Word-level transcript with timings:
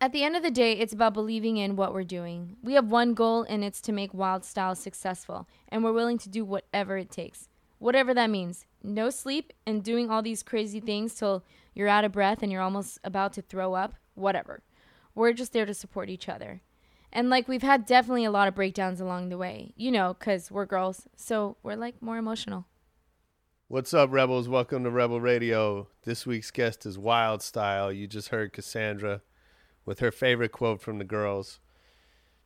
At 0.00 0.12
the 0.12 0.24
end 0.24 0.36
of 0.36 0.42
the 0.42 0.50
day, 0.50 0.72
it's 0.72 0.92
about 0.92 1.14
believing 1.14 1.56
in 1.56 1.76
what 1.76 1.94
we're 1.94 2.04
doing. 2.04 2.56
We 2.62 2.74
have 2.74 2.90
one 2.90 3.14
goal, 3.14 3.44
and 3.48 3.64
it's 3.64 3.80
to 3.82 3.92
make 3.92 4.12
Wild 4.12 4.44
Style 4.44 4.74
successful, 4.74 5.48
and 5.68 5.82
we're 5.82 5.92
willing 5.92 6.18
to 6.18 6.28
do 6.28 6.44
whatever 6.44 6.98
it 6.98 7.10
takes. 7.10 7.48
Whatever 7.78 8.12
that 8.14 8.30
means. 8.30 8.66
No 8.82 9.08
sleep 9.10 9.52
and 9.66 9.82
doing 9.82 10.10
all 10.10 10.20
these 10.20 10.42
crazy 10.42 10.80
things 10.80 11.14
till 11.14 11.44
you're 11.74 11.88
out 11.88 12.04
of 12.04 12.12
breath 12.12 12.42
and 12.42 12.50
you're 12.50 12.62
almost 12.62 12.98
about 13.04 13.32
to 13.34 13.42
throw 13.42 13.74
up. 13.74 13.94
Whatever. 14.14 14.62
We're 15.14 15.32
just 15.32 15.52
there 15.52 15.66
to 15.66 15.74
support 15.74 16.08
each 16.08 16.28
other. 16.28 16.60
And 17.12 17.30
like 17.30 17.46
we've 17.46 17.62
had 17.62 17.86
definitely 17.86 18.24
a 18.24 18.30
lot 18.30 18.48
of 18.48 18.54
breakdowns 18.54 19.00
along 19.00 19.28
the 19.28 19.38
way, 19.38 19.72
you 19.76 19.90
know, 19.90 20.16
because 20.18 20.50
we're 20.50 20.66
girls. 20.66 21.06
So 21.16 21.56
we're 21.62 21.76
like 21.76 22.02
more 22.02 22.18
emotional. 22.18 22.66
What's 23.68 23.94
up, 23.94 24.12
Rebels? 24.12 24.48
Welcome 24.48 24.84
to 24.84 24.90
Rebel 24.90 25.20
Radio. 25.20 25.88
This 26.02 26.26
week's 26.26 26.50
guest 26.50 26.84
is 26.84 26.98
Wild 26.98 27.42
Style. 27.42 27.92
You 27.92 28.06
just 28.06 28.28
heard 28.28 28.52
Cassandra 28.52 29.22
with 29.84 30.00
her 30.00 30.10
favorite 30.10 30.52
quote 30.52 30.80
from 30.80 30.98
the 30.98 31.04
girls. 31.04 31.60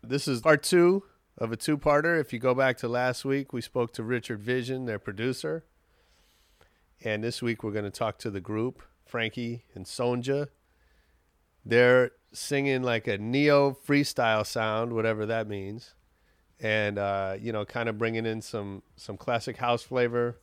This 0.02 0.28
is 0.28 0.40
part 0.40 0.62
two 0.62 1.04
of 1.36 1.52
a 1.52 1.56
two 1.56 1.78
parter. 1.78 2.20
If 2.20 2.32
you 2.32 2.38
go 2.38 2.54
back 2.54 2.76
to 2.78 2.88
last 2.88 3.24
week, 3.24 3.52
we 3.52 3.60
spoke 3.60 3.92
to 3.94 4.02
Richard 4.02 4.40
Vission, 4.40 4.86
their 4.86 4.98
producer. 4.98 5.64
And 7.04 7.22
this 7.22 7.40
week, 7.40 7.62
we're 7.62 7.72
going 7.72 7.84
to 7.84 7.90
talk 7.90 8.18
to 8.18 8.30
the 8.30 8.40
group, 8.40 8.82
Frankie 9.06 9.64
and 9.74 9.84
Sonja. 9.86 10.48
They're 11.64 12.10
singing 12.32 12.82
like 12.82 13.06
a 13.06 13.18
neo 13.18 13.72
freestyle 13.72 14.44
sound, 14.44 14.92
whatever 14.92 15.26
that 15.26 15.48
means. 15.48 15.94
And, 16.60 16.98
uh, 16.98 17.36
you 17.40 17.52
know, 17.52 17.64
kind 17.64 17.88
of 17.88 17.98
bringing 17.98 18.26
in 18.26 18.42
some, 18.42 18.82
some 18.96 19.16
classic 19.16 19.58
house 19.58 19.82
flavor, 19.82 20.40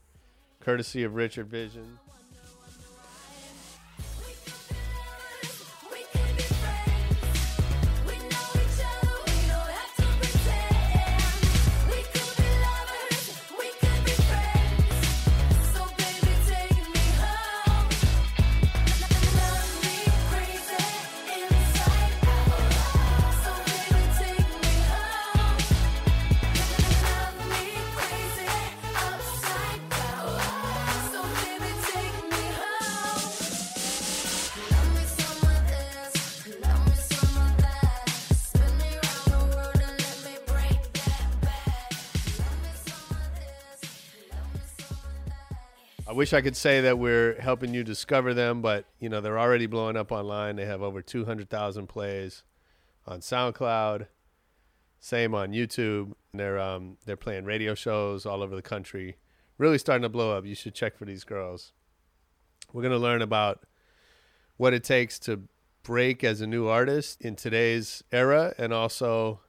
courtesy 0.62 1.04
of 1.04 1.16
Richard 1.16 1.48
Vission. 1.48 2.00
Wish 46.16 46.32
I 46.32 46.40
could 46.40 46.56
say 46.56 46.80
that 46.80 46.98
we're 46.98 47.38
helping 47.42 47.74
you 47.74 47.84
discover 47.84 48.34
them, 48.34 48.62
but 48.62 48.86
you 49.00 49.10
know 49.10 49.20
they're 49.20 49.38
already 49.38 49.66
blowing 49.66 49.98
up 49.98 50.14
online. 50.14 50.56
They 50.56 50.66
have 50.66 50.82
over 50.82 51.02
200,000 51.02 51.88
plays 51.88 52.44
on 53.06 53.20
SoundCloud. 53.20 54.08
Same 54.98 55.36
on 55.36 55.52
YouTube. 55.52 56.14
They're 56.34 56.58
um, 56.58 56.96
they're 57.06 57.18
playing 57.18 57.44
radio 57.44 57.76
shows 57.76 58.26
all 58.26 58.42
over 58.42 58.56
the 58.56 58.62
country. 58.62 59.18
Really 59.58 59.78
starting 59.78 60.04
to 60.04 60.10
blow 60.10 60.38
up. 60.38 60.46
You 60.46 60.56
should 60.56 60.74
check 60.74 60.96
for 60.98 61.04
these 61.04 61.26
girls. 61.26 61.74
We're 62.72 62.84
gonna 62.84 62.98
learn 62.98 63.22
about 63.22 63.66
what 64.56 64.74
it 64.74 64.86
takes 64.86 65.20
to 65.20 65.42
break 65.84 66.24
as 66.24 66.40
a 66.40 66.48
new 66.48 66.68
artist 66.68 67.20
in 67.20 67.36
today's 67.36 68.06
era, 68.14 68.54
and 68.58 68.72
also 68.72 69.42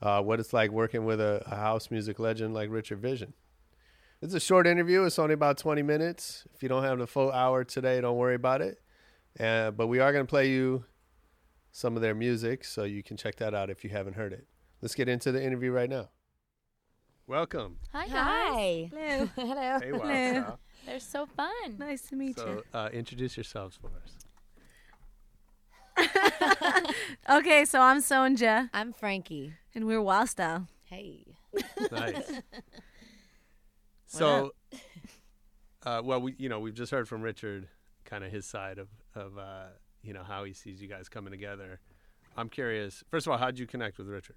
uh, 0.00 0.22
what 0.22 0.38
it's 0.38 0.52
like 0.52 0.70
working 0.70 1.04
with 1.04 1.20
a, 1.20 1.42
a 1.46 1.56
house 1.56 1.90
music 1.90 2.20
legend 2.20 2.54
like 2.54 2.70
Richard 2.70 3.00
Vission. 3.00 3.32
It's 4.22 4.34
a 4.34 4.40
short 4.40 4.66
interview. 4.66 5.04
It's 5.04 5.18
only 5.18 5.32
about 5.32 5.56
20 5.56 5.82
minutes. 5.82 6.44
If 6.54 6.62
you 6.62 6.68
don't 6.68 6.84
have 6.84 6.98
the 6.98 7.06
full 7.06 7.32
hour 7.32 7.64
today, 7.64 8.00
don't 8.02 8.18
worry 8.18 8.34
about 8.34 8.60
it. 8.60 8.78
Uh, 9.38 9.70
but 9.70 9.86
we 9.86 9.98
are 9.98 10.12
going 10.12 10.26
to 10.26 10.28
play 10.28 10.50
you 10.50 10.84
some 11.72 11.96
of 11.96 12.02
their 12.02 12.14
music, 12.14 12.64
so 12.64 12.84
you 12.84 13.02
can 13.02 13.16
check 13.16 13.36
that 13.36 13.54
out 13.54 13.70
if 13.70 13.82
you 13.82 13.90
haven't 13.90 14.14
heard 14.14 14.32
it. 14.32 14.46
Let's 14.82 14.94
get 14.94 15.08
into 15.08 15.32
the 15.32 15.42
interview 15.42 15.70
right 15.70 15.88
now. 15.88 16.10
Welcome. 17.26 17.78
Hi, 17.92 18.08
guys. 18.08 18.12
Hi. 18.12 18.90
Hello. 18.92 19.28
Hello. 19.36 19.78
Hey, 19.80 19.92
Wild 19.92 20.02
Hello. 20.02 20.42
Style. 20.42 20.58
They're 20.84 21.00
so 21.00 21.26
fun. 21.26 21.76
Nice 21.78 22.02
to 22.08 22.16
meet 22.16 22.36
you. 22.36 22.42
So, 22.42 22.62
uh, 22.74 22.88
introduce 22.92 23.36
yourselves 23.36 23.78
for 23.80 23.90
us. 24.02 24.16
okay, 27.30 27.64
so 27.64 27.80
I'm 27.80 27.98
Sonja, 28.00 28.68
I'm 28.74 28.92
Frankie. 28.92 29.54
and 29.74 29.86
we're 29.86 30.02
Wild 30.02 30.28
Style. 30.28 30.66
Hey. 30.84 31.24
Nice. 31.90 32.30
So, 34.10 34.52
uh, 35.84 36.02
well, 36.04 36.20
we 36.20 36.34
you 36.38 36.48
know 36.48 36.60
we've 36.60 36.74
just 36.74 36.90
heard 36.90 37.08
from 37.08 37.22
Richard, 37.22 37.68
kind 38.04 38.24
of 38.24 38.32
his 38.32 38.44
side 38.44 38.78
of 38.78 38.88
of 39.14 39.38
uh, 39.38 39.66
you 40.02 40.12
know 40.12 40.24
how 40.24 40.44
he 40.44 40.52
sees 40.52 40.82
you 40.82 40.88
guys 40.88 41.08
coming 41.08 41.30
together. 41.30 41.80
I'm 42.36 42.48
curious. 42.48 43.04
First 43.10 43.26
of 43.26 43.32
all, 43.32 43.38
how'd 43.38 43.58
you 43.58 43.66
connect 43.66 43.98
with 43.98 44.08
Richard? 44.08 44.36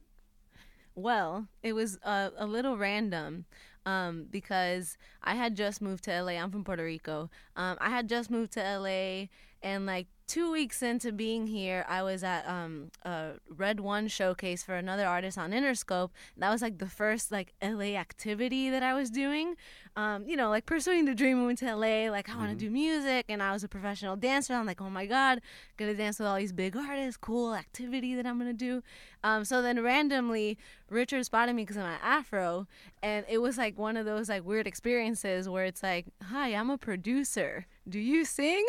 Well, 0.96 1.48
it 1.64 1.74
was 1.74 1.98
uh, 2.04 2.30
a 2.38 2.46
little 2.46 2.78
random 2.78 3.46
um, 3.86 4.28
because 4.30 4.98
I 5.24 5.36
had 5.36 5.56
just 5.56 5.82
moved 5.82 6.04
to 6.04 6.22
LA. 6.22 6.34
I'm 6.34 6.52
from 6.52 6.64
Puerto 6.64 6.84
Rico. 6.84 7.32
Um, 7.56 7.78
I 7.82 7.90
had 7.90 8.08
just 8.08 8.30
moved 8.30 8.54
to 8.54 8.60
LA, 8.62 9.28
and 9.64 9.86
like 9.88 10.08
two 10.28 10.52
weeks 10.52 10.82
into 10.82 11.12
being 11.12 11.48
here, 11.48 11.86
I 11.88 12.04
was 12.04 12.24
at 12.24 12.48
um, 12.48 12.92
a 13.04 13.32
Red 13.50 13.80
One 13.80 14.08
showcase 14.08 14.64
for 14.64 14.76
another 14.76 15.06
artist 15.06 15.38
on 15.38 15.52
Interscope. 15.52 16.12
That 16.38 16.50
was 16.50 16.62
like 16.62 16.78
the 16.78 16.88
first 16.88 17.32
like 17.32 17.54
LA 17.62 17.96
activity 17.96 18.70
that 18.70 18.84
I 18.84 18.94
was 18.94 19.10
doing. 19.10 19.56
Um, 19.96 20.28
you 20.28 20.36
know, 20.36 20.50
like 20.50 20.66
pursuing 20.66 21.06
the 21.06 21.14
dream. 21.14 21.38
Moving 21.38 21.56
to 21.58 21.76
LA, 21.76 22.10
like 22.10 22.30
I 22.30 22.38
want 22.38 22.52
to 22.52 22.56
do 22.56 22.70
music, 22.70 23.26
and 23.30 23.42
I 23.44 23.52
was 23.52 23.64
a 23.64 23.68
professional 23.68 24.16
dancer. 24.16 24.54
I'm 24.54 24.66
like, 24.66 24.82
oh 24.82 24.90
my 24.90 25.06
god, 25.06 25.42
gonna 25.78 25.94
dance 25.94 26.20
with 26.20 26.28
all 26.28 26.38
these 26.38 26.54
big 26.54 26.76
artists. 26.76 27.18
Cool 27.18 27.56
activity 27.56 28.16
that 28.16 28.26
I'm 28.26 28.38
gonna 28.38 28.54
do. 28.54 28.84
Um, 29.24 29.46
so 29.46 29.62
then 29.62 29.82
randomly, 29.84 30.58
Richard 30.90 31.26
spotted 31.26 31.56
me 31.56 31.64
because 31.64 31.78
of 31.78 31.84
my 31.84 31.98
afro, 32.02 32.68
and 33.02 33.26
it 33.28 33.40
was 33.40 33.58
like 33.58 33.78
one 33.78 33.98
of 33.98 34.06
those 34.06 34.30
like 34.30 34.46
weird 34.46 34.68
experiences 34.68 35.48
where 35.50 35.66
it's 35.66 35.84
like, 35.84 36.08
hi, 36.24 36.50
I'm 36.50 36.70
a 36.70 36.78
producer. 36.78 37.66
Do 37.88 38.00
you 38.00 38.24
sing? 38.24 38.66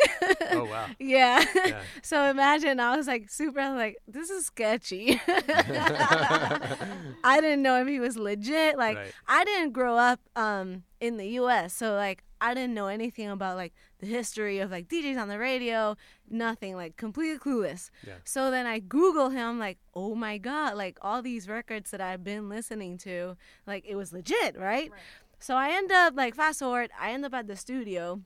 Oh 0.51 0.65
wow. 0.69 0.87
yeah. 0.99 1.45
Yeah. 1.55 1.81
so 2.03 2.29
imagine 2.29 2.79
I 2.79 2.97
was 2.97 3.07
like 3.07 3.29
super 3.29 3.59
I 3.59 3.69
was 3.69 3.77
like, 3.77 3.97
this 4.07 4.29
is 4.29 4.47
sketchy. 4.47 5.21
I 5.27 7.39
didn't 7.41 7.61
know 7.61 7.81
if 7.81 7.87
he 7.87 7.99
was 7.99 8.17
legit. 8.17 8.77
Like 8.77 8.97
Right. 8.97 9.13
I 9.27 9.45
didn't 9.45 9.71
grow 9.71 9.97
up 9.97 10.19
um 10.35 10.83
in 10.99 11.17
the 11.17 11.27
US, 11.39 11.73
so 11.73 11.95
like 11.95 12.23
I 12.41 12.53
didn't 12.53 12.73
know 12.73 12.87
anything 12.87 13.29
about 13.29 13.55
like 13.55 13.73
the 13.99 14.07
history 14.07 14.59
of 14.59 14.69
like 14.69 14.89
DJs 14.89 15.19
on 15.19 15.29
the 15.29 15.39
radio, 15.39 15.95
nothing, 16.29 16.75
like 16.75 16.97
completely 16.97 17.39
clueless. 17.39 17.89
Yeah. 18.05 18.15
So 18.25 18.51
then 18.51 18.65
I 18.65 18.79
Google 18.79 19.29
him, 19.29 19.59
like, 19.59 19.77
oh 19.93 20.15
my 20.15 20.37
God, 20.37 20.75
like 20.75 20.97
all 21.01 21.21
these 21.21 21.47
records 21.47 21.91
that 21.91 22.01
I've 22.01 22.23
been 22.23 22.49
listening 22.49 22.97
to, 22.99 23.37
like 23.65 23.85
it 23.87 23.95
was 23.95 24.11
legit, 24.11 24.59
right? 24.59 24.91
So 25.39 25.55
I 25.55 25.71
end 25.71 25.91
up 25.91 26.15
like 26.15 26.35
fast 26.35 26.59
forward, 26.59 26.91
I 26.99 27.11
end 27.11 27.25
up 27.25 27.33
at 27.33 27.47
the 27.47 27.55
studio 27.55 28.21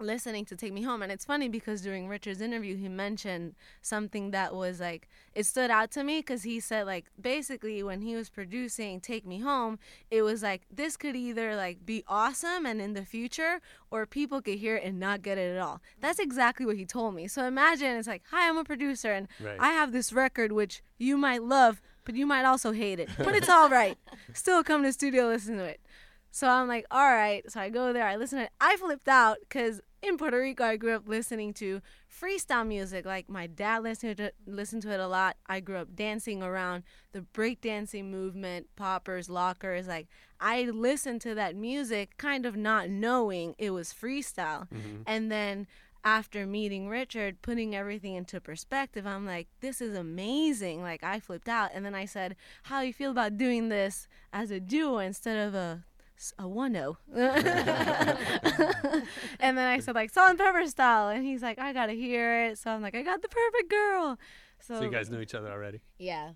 listening 0.00 0.44
to 0.46 0.56
Take 0.56 0.72
Me 0.72 0.82
Home. 0.82 1.02
And 1.02 1.12
it's 1.12 1.24
funny 1.24 1.48
because 1.48 1.80
during 1.82 2.08
Richard's 2.08 2.40
interview, 2.40 2.76
he 2.76 2.88
mentioned 2.88 3.54
something 3.82 4.30
that 4.32 4.54
was 4.54 4.80
like, 4.80 5.08
it 5.34 5.46
stood 5.46 5.70
out 5.70 5.90
to 5.92 6.04
me 6.04 6.18
because 6.18 6.42
he 6.42 6.60
said, 6.60 6.86
like, 6.86 7.06
basically 7.20 7.82
when 7.82 8.02
he 8.02 8.14
was 8.16 8.28
producing 8.28 9.00
Take 9.00 9.26
Me 9.26 9.40
Home, 9.40 9.78
it 10.10 10.22
was 10.22 10.42
like, 10.42 10.62
this 10.70 10.96
could 10.96 11.16
either 11.16 11.54
like 11.56 11.84
be 11.86 12.04
awesome 12.08 12.66
and 12.66 12.80
in 12.80 12.94
the 12.94 13.04
future, 13.04 13.60
or 13.90 14.06
people 14.06 14.42
could 14.42 14.58
hear 14.58 14.76
it 14.76 14.84
and 14.84 14.98
not 14.98 15.22
get 15.22 15.38
it 15.38 15.54
at 15.54 15.60
all. 15.60 15.80
That's 16.00 16.18
exactly 16.18 16.66
what 16.66 16.76
he 16.76 16.84
told 16.84 17.14
me. 17.14 17.28
So 17.28 17.44
imagine 17.46 17.96
it's 17.96 18.08
like, 18.08 18.22
hi, 18.30 18.48
I'm 18.48 18.56
a 18.58 18.64
producer 18.64 19.12
and 19.12 19.28
Right. 19.40 19.56
I 19.58 19.68
have 19.72 19.92
this 19.92 20.12
record 20.12 20.52
which 20.52 20.82
you 20.98 21.16
might 21.16 21.42
love, 21.42 21.80
but 22.04 22.14
you 22.14 22.26
might 22.26 22.44
also 22.44 22.72
hate 22.72 23.00
it. 23.00 23.08
But 23.18 23.34
it's 23.34 23.48
all 23.48 23.68
right. 23.68 23.96
Still 24.32 24.62
come 24.62 24.82
to 24.82 24.88
the 24.88 24.92
studio, 24.92 25.26
listen 25.28 25.56
to 25.56 25.64
it. 25.64 25.80
So 26.34 26.48
I'm 26.48 26.66
like, 26.66 26.84
all 26.90 27.12
right. 27.12 27.48
So 27.48 27.60
I 27.60 27.68
go 27.68 27.92
there, 27.92 28.04
I 28.04 28.16
listen 28.16 28.40
to 28.40 28.46
it. 28.46 28.50
I 28.60 28.76
flipped 28.76 29.06
out 29.06 29.36
because 29.42 29.80
in 30.02 30.18
Puerto 30.18 30.36
Rico, 30.36 30.64
I 30.64 30.76
grew 30.76 30.96
up 30.96 31.06
listening 31.06 31.54
to 31.54 31.80
freestyle 32.10 32.66
music. 32.66 33.06
Like 33.06 33.30
my 33.30 33.46
dad 33.46 33.84
listened 33.84 34.16
to, 34.16 34.32
listened 34.44 34.82
to 34.82 34.90
it 34.90 34.98
a 34.98 35.06
lot. 35.06 35.36
I 35.46 35.60
grew 35.60 35.76
up 35.76 35.94
dancing 35.94 36.42
around 36.42 36.82
the 37.12 37.20
breakdancing 37.20 38.10
movement, 38.10 38.66
poppers, 38.74 39.30
lockers. 39.30 39.86
Like 39.86 40.08
I 40.40 40.64
listened 40.64 41.20
to 41.20 41.36
that 41.36 41.54
music 41.54 42.16
kind 42.16 42.46
of 42.46 42.56
not 42.56 42.90
knowing 42.90 43.54
it 43.56 43.70
was 43.70 43.92
freestyle. 43.92 44.68
Mm-hmm. 44.70 45.02
And 45.06 45.30
then 45.30 45.68
after 46.02 46.46
meeting 46.46 46.88
Richard, 46.88 47.42
putting 47.42 47.76
everything 47.76 48.16
into 48.16 48.40
perspective, 48.40 49.06
I'm 49.06 49.24
like, 49.24 49.46
this 49.60 49.80
is 49.80 49.96
amazing. 49.96 50.82
Like 50.82 51.04
I 51.04 51.20
flipped 51.20 51.48
out. 51.48 51.70
And 51.72 51.86
then 51.86 51.94
I 51.94 52.06
said, 52.06 52.34
how 52.64 52.80
you 52.80 52.92
feel 52.92 53.12
about 53.12 53.36
doing 53.36 53.68
this 53.68 54.08
as 54.32 54.50
a 54.50 54.58
duo 54.58 54.98
instead 54.98 55.46
of 55.46 55.54
a 55.54 55.84
a 56.38 56.46
one 56.48 56.76
o. 56.76 56.96
and 59.40 59.56
then 59.58 59.58
I 59.58 59.78
said 59.80 59.94
like 59.94 60.10
salt 60.10 60.30
and 60.30 60.38
pepper 60.38 60.66
style, 60.66 61.08
and 61.08 61.24
he's 61.24 61.42
like, 61.42 61.58
I 61.58 61.72
gotta 61.72 61.92
hear 61.92 62.44
it. 62.46 62.58
So 62.58 62.70
I'm 62.70 62.82
like, 62.82 62.94
I 62.94 63.02
got 63.02 63.22
the 63.22 63.28
perfect 63.28 63.70
girl. 63.70 64.18
So, 64.60 64.76
So 64.78 64.82
you 64.84 64.90
guys 64.90 65.10
knew 65.10 65.20
each 65.20 65.34
other 65.34 65.50
already? 65.50 65.80
Yeah. 65.98 66.30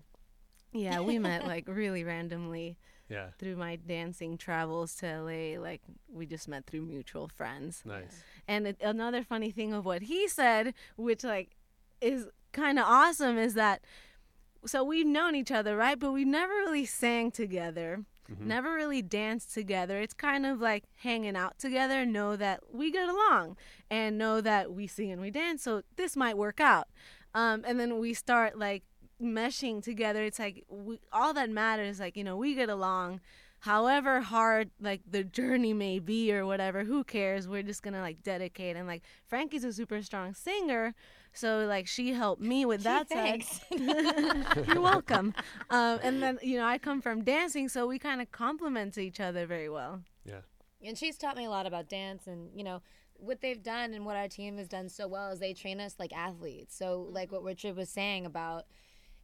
yeah, 0.71 0.99
we 1.01 1.17
met 1.29 1.45
like 1.47 1.65
really 1.67 2.03
randomly 2.03 2.77
Yeah. 3.09 3.29
through 3.39 3.55
my 3.55 3.75
dancing 3.77 4.37
travels 4.37 4.95
to 4.97 5.21
LA. 5.21 5.59
Like 5.59 5.81
we 6.11 6.25
just 6.25 6.47
met 6.47 6.65
through 6.67 6.81
mutual 6.81 7.27
friends. 7.27 7.81
Nice. 7.85 8.21
And 8.47 8.67
it, 8.67 8.77
another 8.81 9.23
funny 9.23 9.51
thing 9.51 9.73
of 9.73 9.85
what 9.85 10.03
he 10.03 10.27
said, 10.27 10.73
which 10.95 11.23
like 11.23 11.55
is 12.01 12.27
kind 12.51 12.77
of 12.79 12.85
awesome, 12.87 13.37
is 13.37 13.53
that 13.55 13.81
so 14.65 14.83
we've 14.83 15.07
known 15.07 15.35
each 15.35 15.51
other, 15.51 15.77
right? 15.77 15.97
But 15.97 16.11
we 16.11 16.25
never 16.25 16.51
really 16.53 16.85
sang 16.85 17.31
together, 17.31 18.03
never 18.39 18.73
really 18.73 19.01
danced 19.01 19.53
together. 19.53 19.99
It's 19.99 20.13
kind 20.13 20.45
of 20.45 20.59
like 20.59 20.83
hanging 20.97 21.35
out 21.35 21.57
together, 21.59 22.05
know 22.05 22.35
that 22.35 22.61
we 22.71 22.91
get 22.91 23.09
along, 23.09 23.57
and 23.89 24.17
know 24.17 24.41
that 24.41 24.71
we 24.71 24.87
sing 24.87 25.11
and 25.11 25.21
we 25.21 25.31
dance. 25.31 25.63
So 25.63 25.83
this 25.95 26.15
might 26.15 26.37
work 26.37 26.59
out. 26.59 26.87
Um, 27.33 27.63
and 27.65 27.79
then 27.79 27.99
we 27.99 28.13
start 28.13 28.57
like 28.57 28.83
meshing 29.21 29.83
together. 29.83 30.23
It's 30.23 30.39
like 30.39 30.63
we, 30.69 30.99
all 31.11 31.33
that 31.33 31.49
matters, 31.49 31.99
like 31.99 32.17
you 32.17 32.23
know, 32.23 32.37
we 32.37 32.55
get 32.55 32.69
along 32.69 33.21
however 33.63 34.21
hard 34.21 34.69
like 34.79 35.01
the 35.09 35.23
journey 35.23 35.73
may 35.73 35.99
be 35.99 36.31
or 36.31 36.45
whatever 36.45 36.85
who 36.85 37.03
cares 37.03 37.45
we're 37.47 37.61
just 37.61 37.83
gonna 37.83 37.99
like 37.99 38.23
dedicate 38.23 38.77
and 38.77 38.87
like 38.87 39.03
frankie's 39.27 39.65
a 39.65 39.73
super 39.73 40.01
strong 40.01 40.33
singer 40.33 40.95
so 41.33 41.65
like 41.67 41.87
she 41.87 42.13
helped 42.13 42.41
me 42.41 42.65
with 42.65 42.83
that 42.91 43.09
side. 43.09 43.43
You're 44.67 44.81
welcome. 44.81 45.33
Um, 45.69 45.99
and 46.03 46.21
then 46.21 46.39
you 46.41 46.57
know 46.57 46.65
i 46.65 46.77
come 46.77 47.01
from 47.01 47.23
dancing 47.23 47.69
so 47.69 47.87
we 47.87 47.99
kind 47.99 48.21
of 48.21 48.31
complement 48.31 48.97
each 48.97 49.19
other 49.19 49.45
very 49.45 49.69
well. 49.69 50.01
Yeah. 50.25 50.41
and 50.85 50.97
she's 50.97 51.17
taught 51.17 51.37
me 51.37 51.45
a 51.45 51.49
lot 51.49 51.65
about 51.65 51.89
dance 51.89 52.27
and 52.27 52.49
you 52.53 52.63
know 52.63 52.81
what 53.15 53.41
they've 53.41 53.61
done 53.61 53.93
and 53.93 54.05
what 54.05 54.15
our 54.15 54.27
team 54.29 54.57
has 54.57 54.67
done 54.67 54.87
so 54.87 55.07
well 55.07 55.31
is 55.31 55.39
they 55.39 55.53
train 55.53 55.79
us 55.81 55.95
like 55.99 56.13
athletes. 56.13 56.75
So 56.77 57.07
like 57.11 57.31
what 57.31 57.43
richard 57.43 57.75
was 57.75 57.89
saying 57.89 58.25
about 58.25 58.65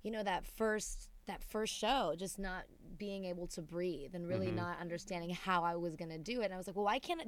you 0.03 0.11
know 0.11 0.23
that 0.23 0.45
first 0.45 1.09
that 1.27 1.43
first 1.43 1.73
show 1.73 2.13
just 2.17 2.39
not 2.39 2.63
being 2.97 3.25
able 3.25 3.45
to 3.47 3.61
breathe 3.61 4.15
and 4.15 4.27
really 4.27 4.47
mm-hmm. 4.47 4.57
not 4.57 4.79
understanding 4.79 5.29
how 5.29 5.63
i 5.63 5.75
was 5.75 5.95
going 5.95 6.09
to 6.09 6.17
do 6.17 6.41
it. 6.41 6.45
And 6.45 6.53
i 6.53 6.57
was 6.57 6.67
like 6.67 6.75
well 6.75 6.85
why 6.85 6.99
can't 6.99 7.21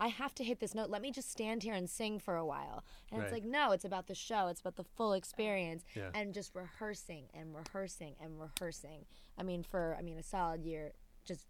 I, 0.00 0.06
I 0.06 0.08
have 0.08 0.34
to 0.36 0.44
hit 0.44 0.60
this 0.60 0.74
note. 0.74 0.90
Let 0.90 1.02
me 1.02 1.10
just 1.10 1.30
stand 1.30 1.62
here 1.62 1.74
and 1.74 1.88
sing 1.88 2.18
for 2.18 2.36
a 2.36 2.44
while. 2.44 2.84
And 3.10 3.22
it's 3.22 3.32
like 3.32 3.44
no 3.44 3.72
it's 3.72 3.84
about 3.84 4.06
the 4.06 4.14
show. 4.14 4.48
It's 4.48 4.60
about 4.60 4.76
the 4.76 4.84
full 4.84 5.12
experience 5.12 5.84
Yeah. 5.94 6.10
and 6.14 6.34
just 6.34 6.54
rehearsing 6.54 7.24
and 7.34 7.54
rehearsing 7.54 8.14
and 8.20 8.40
rehearsing. 8.40 9.06
I 9.38 9.42
mean 9.42 9.62
for 9.62 9.96
i 9.98 10.02
mean 10.02 10.18
a 10.18 10.22
solid 10.22 10.64
year 10.64 10.92
just 11.24 11.46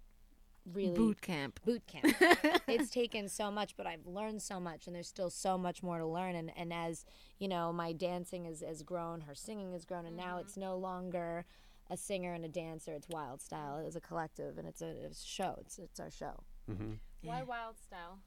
really 0.72 0.94
boot 0.94 1.20
camp. 1.20 1.60
Boot 1.64 1.82
camp. 1.86 2.14
it's 2.68 2.90
taken 2.90 3.28
so 3.28 3.50
much, 3.50 3.76
but 3.76 3.86
I've 3.86 4.06
learned 4.06 4.42
so 4.42 4.58
much, 4.58 4.86
and 4.86 4.94
there's 4.94 5.08
still 5.08 5.30
so 5.30 5.58
much 5.58 5.82
more 5.82 5.98
to 5.98 6.06
learn. 6.06 6.34
And, 6.34 6.50
and 6.56 6.72
as 6.72 7.04
you 7.38 7.48
know, 7.48 7.72
my 7.72 7.92
dancing 7.92 8.44
has, 8.44 8.62
has 8.62 8.82
grown, 8.82 9.22
her 9.22 9.34
singing 9.34 9.72
has 9.72 9.84
grown, 9.84 10.06
and 10.06 10.16
now 10.16 10.32
mm-hmm. 10.36 10.40
it's 10.40 10.56
no 10.56 10.76
longer 10.76 11.44
a 11.90 11.96
singer 11.96 12.32
and 12.32 12.44
a 12.44 12.48
dancer. 12.48 12.92
It's 12.92 13.08
Wild 13.08 13.40
Style. 13.40 13.82
It's 13.84 13.96
a 13.96 14.00
collective, 14.00 14.58
and 14.58 14.66
it's 14.66 14.82
a, 14.82 14.88
it's 15.04 15.22
a 15.22 15.26
show. 15.26 15.56
It's 15.60 15.78
it's 15.78 16.00
our 16.00 16.10
show. 16.10 16.42
Mm-hmm. 16.70 16.94
Why 17.22 17.42
wild 17.42 17.78
style? 17.78 18.18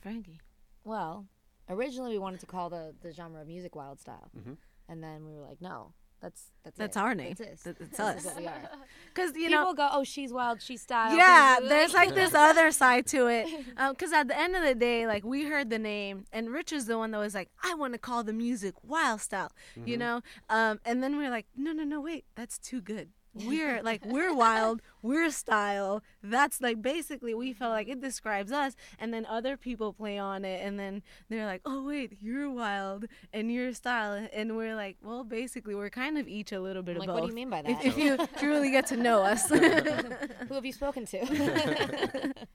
frankie 0.00 0.40
Well, 0.84 1.26
originally 1.68 2.12
we 2.12 2.18
wanted 2.18 2.40
to 2.40 2.46
call 2.46 2.70
the, 2.70 2.94
the 3.00 3.12
genre 3.12 3.40
of 3.40 3.48
music 3.48 3.74
Wild 3.74 4.00
Style, 4.00 4.30
mm-hmm. 4.36 4.54
and 4.88 5.02
then 5.02 5.26
we 5.26 5.34
were 5.34 5.42
like, 5.42 5.60
no, 5.60 5.92
that's 6.20 6.44
that's 6.64 6.76
That's 6.78 6.96
it. 6.96 7.00
our 7.00 7.14
name. 7.14 7.34
That's, 7.38 7.62
That- 7.62 7.80
it. 7.80 7.92
that's 7.96 8.26
us. 8.26 8.34
we 8.36 8.46
are. 8.46 8.70
because 9.14 9.30
you 9.36 9.48
People 9.48 9.64
know 9.66 9.74
go, 9.74 9.88
oh, 9.92 10.02
she's 10.04 10.32
wild, 10.32 10.60
she's 10.62 10.82
style. 10.82 11.16
yeah 11.16 11.58
there's 11.62 11.94
like 11.94 12.14
this 12.14 12.34
other 12.48 12.70
side 12.70 13.06
to 13.08 13.26
it 13.28 13.46
because 13.90 14.12
at 14.12 14.26
the 14.28 14.38
end 14.38 14.56
of 14.56 14.62
the 14.62 14.74
day 14.74 15.06
like 15.06 15.24
we 15.24 15.44
heard 15.44 15.70
the 15.70 15.78
name 15.78 16.24
and 16.32 16.50
rich 16.50 16.72
is 16.72 16.86
the 16.86 16.96
one 16.98 17.10
that 17.12 17.18
was 17.18 17.34
like 17.34 17.48
i 17.62 17.74
want 17.74 17.92
to 17.92 17.98
call 17.98 18.24
the 18.24 18.32
music 18.32 18.74
wild 18.82 19.20
style 19.20 19.52
you 19.84 19.96
know 19.96 20.20
um, 20.50 20.80
and 20.84 21.02
then 21.02 21.16
we 21.18 21.24
are 21.26 21.30
like 21.30 21.46
no 21.56 21.72
no 21.72 21.84
no 21.84 22.00
wait 22.00 22.24
that's 22.34 22.58
too 22.58 22.80
good 22.80 23.08
we're 23.44 23.82
like 23.82 24.04
we're 24.04 24.34
wild 24.34 24.80
we're 25.02 25.30
style 25.30 26.02
that's 26.22 26.60
like 26.60 26.80
basically 26.80 27.34
we 27.34 27.52
felt 27.52 27.72
like 27.72 27.88
it 27.88 28.00
describes 28.00 28.52
us 28.52 28.74
and 28.98 29.12
then 29.12 29.26
other 29.26 29.56
people 29.56 29.92
play 29.92 30.18
on 30.18 30.44
it 30.44 30.64
and 30.64 30.78
then 30.78 31.02
they're 31.28 31.46
like 31.46 31.60
oh 31.64 31.82
wait 31.82 32.16
you're 32.20 32.50
wild 32.50 33.04
and 33.32 33.52
you're 33.52 33.72
style 33.72 34.26
and 34.32 34.56
we're 34.56 34.74
like 34.74 34.96
well 35.02 35.24
basically 35.24 35.74
we're 35.74 35.90
kind 35.90 36.18
of 36.18 36.26
each 36.28 36.52
a 36.52 36.60
little 36.60 36.82
bit 36.82 36.96
I'm 36.96 36.96
of 36.96 37.00
like, 37.00 37.08
both 37.08 37.20
what 37.20 37.26
do 37.26 37.28
you 37.28 37.34
mean 37.34 37.50
by 37.50 37.58
if, 37.58 37.66
that? 37.66 37.84
if 37.84 37.98
you 37.98 38.18
truly 38.38 38.70
get 38.70 38.86
to 38.86 38.96
know 38.96 39.22
us 39.22 39.50
Who 40.48 40.54
have 40.54 40.64
you 40.64 40.72
spoken 40.72 41.06
to? 41.06 42.32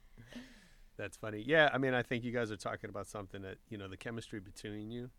That's 0.96 1.16
funny. 1.16 1.42
Yeah, 1.46 1.70
I 1.72 1.78
mean, 1.78 1.94
I 1.94 2.02
think 2.02 2.24
you 2.24 2.32
guys 2.32 2.52
are 2.52 2.56
talking 2.56 2.90
about 2.90 3.06
something 3.06 3.42
that 3.42 3.58
you 3.68 3.78
know 3.78 3.88
the 3.88 3.96
chemistry 3.96 4.40
between 4.40 4.90
you, 4.90 5.10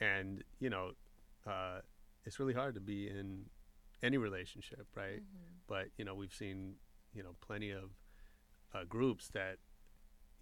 and 0.00 0.44
you 0.60 0.70
know, 0.70 0.92
uh, 1.46 1.80
it's 2.24 2.38
really 2.38 2.54
hard 2.54 2.74
to 2.74 2.80
be 2.80 3.08
in 3.08 3.44
any 4.02 4.16
relationship, 4.16 4.86
right? 4.94 5.22
But 5.66 5.86
you 5.96 6.04
know, 6.04 6.14
we've 6.14 6.32
seen 6.32 6.74
you 7.14 7.22
know 7.22 7.34
plenty 7.40 7.70
of 7.70 7.90
uh, 8.74 8.84
groups 8.88 9.28
that, 9.28 9.56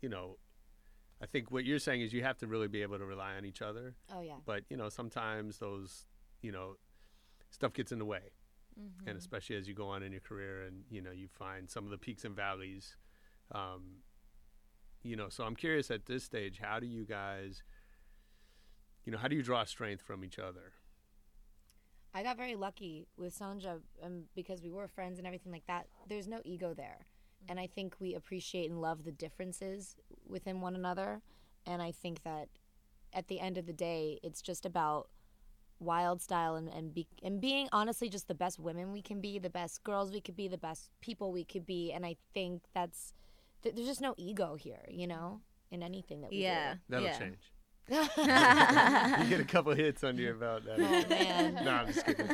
you 0.01 0.09
know, 0.09 0.39
I 1.23 1.27
think 1.27 1.51
what 1.51 1.65
you're 1.65 1.79
saying 1.79 2.01
is 2.01 2.13
you 2.13 2.23
have 2.23 2.39
to 2.39 2.47
really 2.47 2.69
be 2.69 2.83
able 2.83 2.99
to 2.99 3.05
rely 3.05 3.35
on 3.37 3.45
each 3.45 3.63
other. 3.63 3.95
oh 4.15 4.21
yeah. 4.21 4.37
But 4.45 4.65
you 4.69 4.77
know, 4.77 4.89
sometimes 4.89 5.59
those 5.59 6.07
you 6.43 6.53
know 6.53 6.77
stuff 7.51 7.73
gets 7.73 7.93
in 7.93 7.99
the 7.99 8.05
way, 8.05 8.33
and 9.07 9.17
especially 9.19 9.57
as 9.57 9.69
you 9.69 9.75
go 9.75 9.89
on 9.89 10.03
in 10.03 10.13
your 10.13 10.21
career, 10.21 10.63
and 10.63 10.85
you 10.91 11.01
know, 11.01 11.13
you 11.13 11.29
find 11.29 11.71
some 11.71 11.85
of 11.85 11.91
the 11.91 11.99
peaks 11.99 12.25
and 12.25 12.35
valleys. 12.35 12.97
Um, 13.53 14.03
you 15.05 15.17
know 15.17 15.29
so 15.29 15.45
i'm 15.45 15.55
curious 15.55 15.91
at 15.91 16.07
this 16.07 16.25
stage 16.25 16.59
how 16.63 16.81
do 16.81 16.87
you 16.87 17.05
guys 17.05 17.63
you 19.05 19.13
know 19.13 19.19
how 19.19 19.29
do 19.29 19.37
you 19.37 19.43
draw 19.43 19.63
strength 19.65 20.03
from 20.03 20.25
each 20.25 20.39
other 20.39 20.73
I 22.15 22.23
got 22.23 22.37
very 22.37 22.55
lucky 22.55 23.09
with 23.17 23.37
Sonja 23.37 23.81
um, 24.03 24.23
because 24.35 24.63
we 24.63 24.71
were 24.71 24.87
friends 24.87 25.19
and 25.19 25.27
everything 25.27 25.51
like 25.53 25.67
that. 25.67 25.87
There's 26.09 26.29
no 26.29 26.41
ego 26.45 26.73
there. 26.75 27.07
And 27.49 27.59
I 27.59 27.67
think 27.67 27.97
we 27.99 28.15
appreciate 28.15 28.71
and 28.71 28.81
love 28.81 29.05
the 29.05 29.13
differences 29.13 29.97
within 30.27 30.61
one 30.61 30.77
another. 30.77 31.21
And 31.67 31.83
I 31.83 31.91
think 31.93 32.23
that 32.23 32.49
at 33.13 33.29
the 33.29 33.41
end 33.41 33.59
of 33.59 33.67
the 33.67 33.73
day, 33.73 34.21
it's 34.23 34.41
just 34.41 34.65
about 34.65 35.09
wild 35.81 36.23
style 36.23 36.55
and, 36.55 36.69
and, 36.69 36.95
be, 36.95 37.07
and 37.23 37.41
being 37.41 37.69
honestly 37.73 38.09
just 38.09 38.29
the 38.29 38.35
best 38.35 38.59
women 38.59 38.93
we 38.93 39.03
can 39.03 39.21
be, 39.21 39.39
the 39.39 39.51
best 39.51 39.83
girls 39.83 40.13
we 40.13 40.21
could 40.21 40.37
be, 40.37 40.47
the 40.49 40.57
best 40.57 40.91
people 41.01 41.33
we 41.33 41.45
could 41.45 41.67
be. 41.67 41.93
And 41.93 42.07
I 42.07 42.17
think 42.33 42.63
that's, 42.75 43.13
th- 43.63 43.75
there's 43.75 43.89
just 43.89 44.01
no 44.01 44.15
ego 44.17 44.55
here, 44.55 44.87
you 44.89 45.07
know, 45.07 45.41
in 45.71 45.83
anything 45.83 46.21
that 46.21 46.31
we 46.31 46.37
do. 46.39 46.43
yeah 46.45 46.75
that'll 46.89 47.07
change 47.19 47.39
you 47.91 47.97
get 47.97 49.41
a 49.41 49.47
couple 49.47 49.75
hits 49.75 50.03
under 50.03 50.23
your 50.23 50.35
belt 50.35 50.63
that'll. 50.65 50.85
Oh, 50.85 51.09
man. 51.09 51.55
no 51.65 51.71
i'm 51.71 51.87
just 51.93 52.07
kidding 52.07 52.27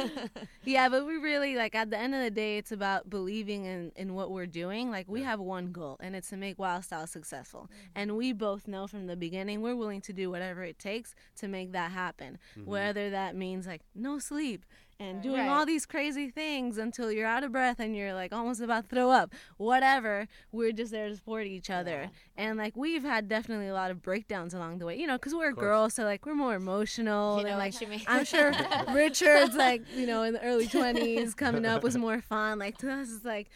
yeah, 0.64 0.88
but 0.88 1.06
we 1.06 1.16
really 1.16 1.56
like 1.56 1.74
at 1.74 1.90
the 1.90 1.98
end 1.98 2.14
of 2.14 2.22
the 2.22 2.30
day, 2.30 2.58
it's 2.58 2.72
about 2.72 3.08
believing 3.10 3.64
in 3.64 3.92
in 3.96 4.14
what 4.14 4.30
we're 4.30 4.46
doing. 4.46 4.90
Like 4.90 5.08
we 5.08 5.22
have 5.22 5.40
one 5.40 5.72
goal, 5.72 5.96
and 6.00 6.14
it's 6.14 6.30
to 6.30 6.36
make 6.36 6.58
Wild 6.58 6.84
Style 6.84 7.06
successful. 7.06 7.62
Mm-hmm. 7.62 7.92
And 7.96 8.16
we 8.16 8.32
both 8.32 8.68
know 8.68 8.86
from 8.86 9.06
the 9.06 9.16
beginning 9.16 9.62
we're 9.62 9.76
willing 9.76 10.00
to 10.02 10.12
do 10.12 10.30
whatever 10.30 10.62
it 10.62 10.78
takes 10.78 11.14
to 11.36 11.48
make 11.48 11.72
that 11.72 11.92
happen. 11.92 12.38
Mm-hmm. 12.56 12.70
Whether 12.70 13.10
that 13.10 13.36
means 13.36 13.66
like 13.66 13.82
no 13.94 14.18
sleep 14.18 14.64
and 15.02 15.22
doing 15.22 15.40
Right. 15.40 15.48
all 15.48 15.66
these 15.66 15.84
crazy 15.86 16.30
things 16.30 16.78
until 16.78 17.10
you're 17.10 17.26
out 17.26 17.42
of 17.44 17.52
breath 17.52 17.80
and 17.80 17.96
you're 17.96 18.14
like 18.14 18.32
almost 18.32 18.60
about 18.60 18.88
to 18.88 18.94
throw 18.94 19.10
up. 19.10 19.32
Whatever, 19.56 20.28
we're 20.52 20.72
just 20.72 20.92
there 20.92 21.08
to 21.08 21.16
support 21.16 21.46
each 21.46 21.70
other. 21.70 22.10
And 22.36 22.58
like 22.58 22.76
we've 22.76 23.02
had 23.02 23.28
definitely 23.28 23.68
a 23.68 23.74
lot 23.74 23.90
of 23.90 24.02
breakdowns 24.02 24.54
along 24.54 24.78
the 24.78 24.86
way, 24.86 24.98
you 24.98 25.06
know, 25.06 25.14
because 25.18 25.34
we're 25.34 25.52
girls, 25.52 25.94
so 25.94 26.04
like 26.04 26.24
we're 26.26 26.34
more 26.34 26.54
emotional. 26.54 27.38
You 27.38 27.44
know 27.44 27.48
and 27.50 27.58
what 27.58 27.64
like 27.72 27.80
you 27.80 27.88
mean? 27.88 28.02
I'm 28.06 28.24
sure 28.24 28.52
Richard's 28.94 29.54
like, 29.56 29.82
you 29.96 30.06
know, 30.06 30.22
in 30.22 30.34
the 30.34 30.42
early 30.42 30.66
20s 30.68 31.36
coming 31.36 31.66
up 31.66 31.82
was 31.82 31.96
more 31.96 32.20
fun. 32.20 32.58
Like 32.58 32.78
to 32.78 32.90
us, 32.92 33.08
it's 33.14 33.24
like 33.24 33.48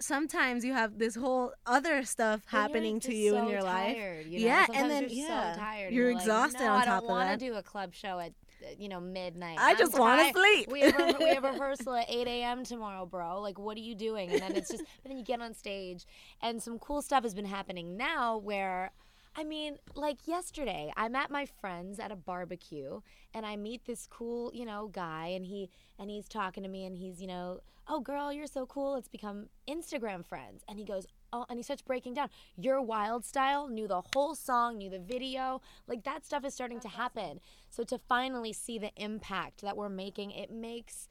sometimes 0.00 0.64
you 0.64 0.72
have 0.72 0.98
this 0.98 1.14
whole 1.14 1.52
other 1.66 2.02
stuff 2.04 2.40
When 2.50 2.52
you're 2.52 2.62
happening 2.62 3.00
to 3.00 3.08
just 3.08 3.16
you 3.18 3.36
in 3.36 3.44
so 3.44 3.50
your 3.50 3.62
life. 3.62 3.94
tired, 3.96 4.26
you 4.26 4.40
know? 4.40 4.46
Yeah, 4.46 4.58
and 4.60 4.66
Sometimes 4.74 4.88
then- 4.90 5.02
you're 5.10 5.28
yeah, 5.28 5.52
so 5.52 5.58
tired. 5.60 5.86
and 5.88 5.94
you're 5.96 6.12
like, 6.14 6.22
exhausted 6.22 6.60
no, 6.60 6.72
on 6.72 6.80
I 6.80 6.84
top 6.86 7.02
don't 7.02 7.10
of 7.10 7.16
wanna 7.16 7.36
do 7.36 7.54
a 7.54 7.62
club 7.62 7.94
show 7.94 8.18
at 8.18 8.32
you 8.78 8.88
know 8.88 9.00
midnight. 9.00 9.58
I 9.58 9.70
I'm 9.70 9.78
just 9.78 9.98
wanna 9.98 10.32
sleep. 10.32 10.70
We 10.70 10.80
have, 10.80 10.98
a, 10.98 11.18
we 11.18 11.28
have 11.34 11.44
rehearsal 11.44 11.94
at 11.94 12.10
8 12.10 12.26
a.m. 12.26 12.64
tomorrow, 12.64 13.06
bro. 13.06 13.40
Like, 13.40 13.58
what 13.58 13.76
are 13.76 13.80
you 13.80 13.94
doing? 13.94 14.30
And 14.30 14.40
then 14.40 14.56
it's 14.56 14.70
just, 14.70 14.84
but 15.02 15.08
then 15.08 15.18
you 15.18 15.24
get 15.24 15.40
on 15.40 15.54
stage, 15.54 16.04
and 16.42 16.62
some 16.62 16.78
cool 16.78 17.02
stuff 17.02 17.22
has 17.22 17.34
been 17.34 17.46
happening 17.46 17.96
now 17.96 18.38
where. 18.38 18.92
I 19.38 19.44
mean, 19.44 19.76
like 19.94 20.26
yesterday, 20.26 20.90
I'm 20.96 21.14
at 21.14 21.30
my 21.30 21.44
friend's 21.44 22.00
at 22.00 22.10
a 22.10 22.16
barbecue, 22.16 23.00
and 23.34 23.44
I 23.44 23.56
meet 23.56 23.84
this 23.84 24.06
cool, 24.06 24.50
you 24.54 24.64
know, 24.64 24.88
guy, 24.90 25.26
and 25.26 25.44
he 25.44 25.68
and 25.98 26.10
he's 26.10 26.26
talking 26.26 26.62
to 26.62 26.70
me, 26.70 26.86
and 26.86 26.96
he's, 26.96 27.20
you 27.20 27.26
know, 27.26 27.60
oh 27.86 28.00
girl, 28.00 28.32
you're 28.32 28.46
so 28.46 28.64
cool. 28.64 28.94
Let's 28.94 29.08
become 29.08 29.48
Instagram 29.68 30.24
friends. 30.24 30.62
And 30.66 30.78
he 30.78 30.86
goes, 30.86 31.06
oh, 31.32 31.44
and 31.50 31.58
he 31.58 31.62
starts 31.62 31.82
breaking 31.82 32.14
down. 32.14 32.30
Your 32.56 32.80
wild 32.80 33.24
style 33.24 33.68
knew 33.68 33.86
the 33.86 34.02
whole 34.14 34.34
song, 34.34 34.78
knew 34.78 34.88
the 34.90 34.98
video, 34.98 35.60
like 35.86 36.04
that 36.04 36.24
stuff 36.24 36.44
is 36.44 36.54
starting 36.54 36.80
to 36.80 36.88
happen. 36.88 37.40
So 37.68 37.84
to 37.84 37.98
finally 37.98 38.54
see 38.54 38.78
the 38.78 38.92
impact 38.96 39.60
that 39.60 39.76
we're 39.76 39.90
making, 39.90 40.30
it 40.30 40.50
makes 40.50 41.08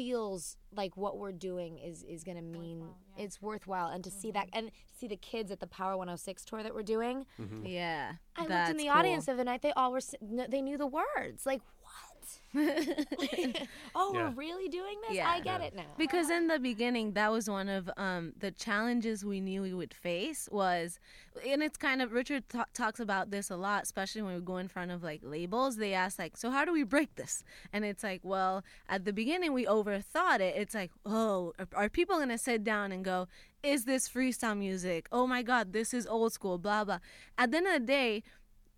feels 0.00 0.56
like 0.74 0.96
what 0.96 1.18
we're 1.18 1.30
doing 1.30 1.76
is 1.78 2.04
is 2.04 2.24
going 2.24 2.38
to 2.38 2.42
mean 2.42 2.88
it's 3.18 3.42
worthwhile 3.42 3.88
and 3.88 4.02
to 4.02 4.10
see 4.10 4.30
that 4.30 4.46
mm-hmm. 4.46 4.58
and 4.58 4.70
see 4.98 5.06
the 5.06 5.16
kids 5.16 5.50
at 5.50 5.60
the 5.60 5.66
power 5.66 5.94
106 5.94 6.42
tour 6.46 6.62
that 6.62 6.74
we're 6.74 6.82
doing 6.82 7.26
mm-hmm. 7.38 7.66
Yeah. 7.66 8.12
i 8.34 8.46
looked 8.46 8.70
in 8.70 8.78
the 8.78 8.84
cool. 8.84 8.92
audience 8.92 9.26
the 9.26 9.32
other 9.32 9.44
night 9.44 9.60
they 9.60 9.72
all 9.72 9.92
were 9.92 10.00
they 10.48 10.62
knew 10.62 10.78
the 10.78 10.86
words 10.86 11.44
like 11.44 11.60
what 11.90 12.16
oh 13.94 14.12
Yeah. 14.14 14.28
we're 14.28 14.30
really 14.34 14.68
doing 14.68 14.96
this 15.06 15.16
Yeah. 15.16 15.28
i 15.30 15.38
get 15.40 15.60
it 15.60 15.74
now 15.74 15.84
Because 15.96 16.30
in 16.30 16.48
the 16.48 16.58
beginning, 16.58 17.12
that 17.12 17.30
was 17.30 17.48
one 17.48 17.68
of 17.68 17.88
um, 17.96 18.32
the 18.38 18.50
challenges 18.50 19.24
we 19.24 19.40
knew 19.40 19.62
we 19.62 19.72
would 19.74 19.94
face 19.94 20.48
was, 20.50 20.98
and 21.46 21.62
it's 21.62 21.76
kind 21.76 22.02
of 22.02 22.10
Richard 22.12 22.48
ta- 22.48 22.64
talks 22.74 22.98
about 23.00 23.30
this 23.30 23.50
a 23.50 23.56
lot, 23.56 23.84
especially 23.84 24.22
when 24.22 24.34
we 24.34 24.40
go 24.40 24.56
in 24.56 24.68
front 24.68 24.90
of 24.90 25.02
like 25.02 25.20
labels. 25.22 25.76
They 25.76 25.92
ask 25.94 26.18
like, 26.18 26.36
"So 26.36 26.50
how 26.50 26.64
do 26.64 26.72
we 26.72 26.82
break 26.82 27.14
this?" 27.14 27.44
And 27.72 27.84
it's 27.84 28.02
like, 28.02 28.20
well, 28.24 28.64
at 28.88 29.04
the 29.04 29.12
beginning 29.12 29.52
we 29.52 29.64
overthought 29.66 30.40
it. 30.40 30.54
It's 30.56 30.74
like, 30.74 30.90
oh, 31.06 31.52
are, 31.58 31.68
are 31.74 31.88
people 31.88 32.18
gonna 32.18 32.38
sit 32.38 32.64
down 32.64 32.90
and 32.92 33.04
go, 33.04 33.28
"Is 33.62 33.84
this 33.84 34.08
freestyle 34.08 34.58
music? 34.58 35.06
Oh 35.12 35.26
my 35.26 35.42
God, 35.42 35.72
this 35.72 35.94
is 35.94 36.04
old 36.06 36.32
school." 36.32 36.58
Blah 36.58 36.84
blah. 36.84 36.98
At 37.38 37.50
the 37.52 37.58
end 37.58 37.66
of 37.68 37.74
the 37.74 37.86
day. 38.00 38.22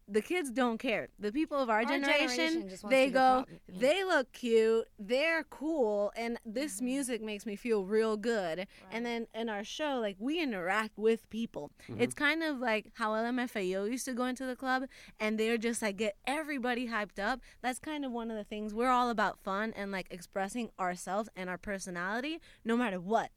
The 0.08 0.20
kids 0.20 0.50
don't 0.50 0.78
care. 0.78 1.08
The 1.18 1.32
people 1.32 1.58
of 1.58 1.70
our, 1.70 1.84
generation 1.84 2.62
generation, 2.62 2.78
they 2.88 3.10
go. 3.10 3.44
Yeah. 3.48 3.78
they 3.78 4.04
look 4.04 4.32
cute, 4.32 4.86
they're 4.98 5.44
cool, 5.44 6.12
and 6.16 6.38
this 6.44 6.80
music 6.80 7.22
makes 7.22 7.46
me 7.46 7.56
feel 7.56 7.84
real 7.84 8.16
good. 8.16 8.66
And 8.90 9.06
then 9.06 9.26
in 9.34 9.48
our 9.48 9.64
show, 9.64 9.98
like 10.00 10.16
we 10.18 10.40
interact 10.40 10.98
with 10.98 11.28
people. 11.30 11.70
Mm-hmm. 11.88 12.02
It's 12.02 12.14
kind 12.14 12.42
of 12.42 12.58
like 12.58 12.86
how 12.94 13.12
LMFAO 13.12 13.90
used 13.90 14.04
to 14.06 14.12
go 14.12 14.24
into 14.24 14.46
the 14.46 14.56
club 14.56 14.84
and 15.20 15.38
they're 15.38 15.58
just 15.58 15.82
like 15.82 15.96
get 15.96 16.16
everybody 16.26 16.88
hyped 16.88 17.18
up. 17.18 17.40
That's 17.62 17.78
kind 17.78 18.04
of 18.04 18.12
one 18.12 18.30
of 18.30 18.36
the 18.36 18.44
things 18.44 18.74
we're 18.74 18.90
all 18.90 19.10
about 19.10 19.38
fun 19.38 19.72
and 19.76 19.92
like 19.92 20.08
expressing 20.10 20.70
ourselves 20.78 21.28
and 21.36 21.48
our 21.48 21.58
personality 21.58 22.40
no 22.64 22.76
matter 22.76 23.00
what. 23.00 23.30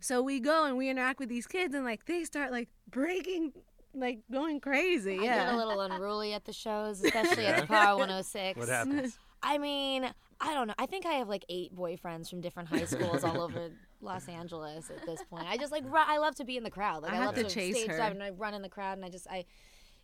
So 0.00 0.22
we 0.22 0.38
go 0.38 0.64
and 0.64 0.76
we 0.76 0.88
interact 0.88 1.18
with 1.18 1.28
these 1.28 1.46
kids 1.46 1.74
and 1.74 1.84
like 1.84 2.04
they 2.04 2.24
start 2.24 2.52
like 2.52 2.68
breaking 2.88 3.52
like 4.00 4.20
going 4.30 4.60
crazy. 4.60 5.18
I 5.18 5.22
yeah. 5.22 5.44
get 5.46 5.54
a 5.54 5.56
little 5.56 5.80
unruly 5.80 6.32
at 6.32 6.44
the 6.44 6.52
shows, 6.52 7.00
especially 7.04 7.46
at 7.46 7.60
the 7.60 7.66
Power 7.66 7.96
106. 7.98 8.58
What 8.58 8.68
happens? 8.68 9.18
I 9.42 9.58
mean, 9.58 10.10
I 10.40 10.54
don't 10.54 10.66
know. 10.66 10.74
I 10.78 10.86
think 10.86 11.06
I 11.06 11.12
have 11.12 11.28
like 11.28 11.44
eight 11.48 11.74
boyfriends 11.74 12.28
from 12.28 12.40
different 12.40 12.68
high 12.68 12.84
schools 12.84 13.24
all 13.24 13.40
over 13.40 13.70
Los 14.00 14.28
Angeles 14.28 14.90
at 14.90 15.04
this 15.06 15.22
point. 15.30 15.46
I 15.48 15.56
just 15.56 15.72
like 15.72 15.84
ru- 15.84 15.94
I 15.96 16.18
love 16.18 16.34
to 16.36 16.44
be 16.44 16.56
in 16.56 16.62
the 16.64 16.70
crowd. 16.70 17.02
Like 17.02 17.12
I 17.12 17.16
I, 17.16 17.18
have 17.18 17.26
love 17.26 17.34
to 17.36 17.44
to, 17.44 17.50
chase 17.50 17.76
stage 17.76 17.90
her. 17.90 17.96
dive 17.96 18.12
and 18.12 18.22
I 18.22 18.30
run 18.30 18.54
in 18.54 18.62
the 18.62 18.68
crowd 18.68 18.96
and 18.98 19.04
I 19.04 19.08
just 19.08 19.26
I. 19.28 19.44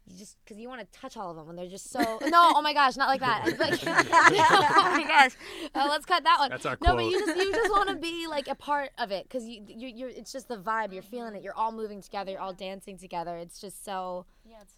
You 0.07 0.19
just 0.19 0.37
because 0.45 0.59
you 0.59 0.69
want 0.69 0.81
to 0.81 0.99
touch 1.01 1.17
all 1.17 1.31
of 1.31 1.37
them 1.37 1.47
when 1.47 1.57
they're 1.57 1.69
just 1.69 1.91
so 1.91 2.01
no 2.27 2.53
oh 2.55 2.61
my 2.63 2.75
gosh 2.75 2.97
not 2.97 3.09
like 3.09 3.21
that. 3.21 3.59
Like, 3.59 3.81
oh 3.87 4.91
my 4.97 5.05
gosh. 5.09 5.33
Uh, 5.75 5.87
let's 5.89 6.05
cut 6.05 6.25
that 6.25 6.39
one. 6.39 6.51
That's 6.51 6.67
our 6.67 6.77
no 6.83 6.95
but 6.97 7.05
you 7.07 7.19
just 7.19 7.37
you 7.37 7.53
just 7.53 7.71
want 7.71 7.89
to 7.89 7.97
be 7.97 8.27
like 8.27 8.49
a 8.49 8.55
part 8.55 8.91
of 8.99 9.11
it 9.11 9.25
because 9.25 9.45
you 9.45 9.65
you're, 9.67 9.91
you're 9.91 10.09
it's 10.11 10.31
just 10.33 10.49
the 10.49 10.59
vibe. 10.59 10.93
You're 10.93 11.03
feeling 11.03 11.35
it. 11.37 11.43
You're 11.43 11.55
all 11.57 11.73
moving 11.73 12.03
together. 12.03 12.33
You're 12.33 12.41
all 12.41 12.53
dancing 12.53 12.99
together. 12.99 13.37
It's 13.39 13.61
just 13.61 13.85
so 13.85 14.27
Yeah, 14.45 14.57
it's, 14.63 14.75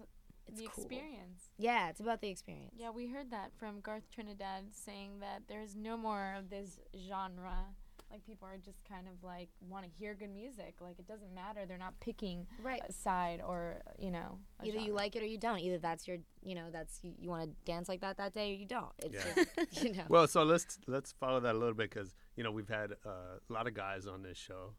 It's 0.47 0.61
the 0.61 0.69
cool. 0.69 0.85
experience. 0.85 1.51
yeah 1.59 1.89
it's 1.89 2.01
about 2.01 2.21
the 2.21 2.29
experience. 2.29 2.73
Yeah, 2.77 2.91
we 2.91 3.09
heard 3.09 3.31
that 3.33 3.51
from 3.59 3.81
Garth 3.81 4.09
Trinidad 4.15 4.67
saying 4.73 5.19
that 5.21 5.43
there's 5.49 5.75
no 5.75 5.97
more 5.97 6.35
of 6.39 6.51
this 6.51 6.79
genre. 7.09 7.65
Like 8.11 8.25
people 8.25 8.47
are 8.49 8.57
just 8.57 8.79
kind 8.89 9.07
of 9.09 9.15
like 9.25 9.49
want 9.69 9.85
to 9.85 9.91
hear 9.91 10.15
good 10.15 10.31
music. 10.31 10.77
Like 10.81 10.99
it 10.99 11.09
doesn't 11.09 11.35
matter. 11.35 11.67
They're 11.67 11.77
not 11.77 11.99
picking 12.01 12.47
Right. 12.63 12.81
a 12.89 12.93
side 12.93 13.43
or 13.47 13.83
you 13.99 14.11
know. 14.11 14.39
a 14.63 14.67
either 14.67 14.79
you 14.79 14.93
like 14.93 15.17
it 15.17 15.23
or 15.23 15.27
you 15.27 15.39
don't. 15.39 15.59
Either 15.59 15.79
that's 15.79 16.07
your, 16.07 16.19
you 16.43 16.55
know, 16.55 16.67
that's 16.73 17.01
you, 17.03 17.13
you 17.19 17.29
want 17.29 17.43
to 17.45 17.51
dance 17.65 17.89
like 17.89 18.01
that 18.03 18.17
that 18.19 18.33
day 18.33 18.53
or 18.53 18.55
you 18.57 18.67
don't. 18.67 18.93
It's 18.99 19.15
Yeah. 19.15 19.45
just, 19.59 19.83
you 19.85 19.93
know. 19.95 20.05
Well, 20.09 20.27
so 20.29 20.45
let's 20.45 20.79
let's 20.87 21.13
follow 21.13 21.41
that 21.41 21.55
a 21.55 21.59
little 21.59 21.75
bit 21.75 21.91
because 21.91 22.15
you 22.37 22.45
know 22.45 22.53
we've 22.53 22.69
had 22.69 22.93
uh, 23.05 23.39
a 23.49 23.53
lot 23.53 23.67
of 23.67 23.75
guys 23.75 24.07
on 24.07 24.23
this 24.23 24.39
show. 24.39 24.75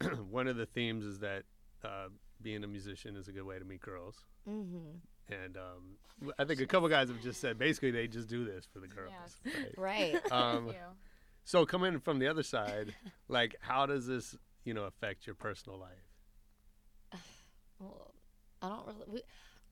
One 0.30 0.46
of 0.46 0.56
the 0.56 0.66
themes 0.66 1.04
is 1.04 1.18
that 1.20 1.44
uh, 1.84 2.08
being 2.42 2.64
a 2.64 2.66
musician 2.68 3.16
is 3.16 3.28
a 3.28 3.32
good 3.32 3.44
way 3.44 3.58
to 3.58 3.64
meet 3.64 3.80
girls, 3.80 4.24
Mm-hmm 4.48 4.96
and 5.32 5.56
um, 5.56 5.96
w- 6.18 6.32
I 6.40 6.44
think 6.44 6.60
a 6.60 6.66
couple 6.66 6.88
guys 6.88 7.06
have 7.08 7.22
just 7.22 7.40
said 7.40 7.56
basically 7.56 7.92
they 7.92 8.08
just 8.08 8.28
do 8.28 8.44
this 8.44 8.66
for 8.72 8.80
the 8.80 8.88
girls. 8.88 9.12
Right? 9.78 10.12
Right. 10.16 10.32
Um, 10.32 10.66
You. 10.66 10.74
So 11.44 11.66
coming 11.66 11.98
from 12.00 12.18
the 12.18 12.28
other 12.28 12.42
side, 12.42 12.94
like 13.28 13.56
how 13.60 13.86
does 13.86 14.06
this 14.06 14.36
you 14.64 14.74
know 14.74 14.84
affect 14.84 15.26
your 15.26 15.34
personal 15.34 15.78
life? 15.78 17.20
well, 17.78 18.12
I 18.62 18.68
don't 18.68 18.86
really. 18.86 19.06
We, 19.08 19.22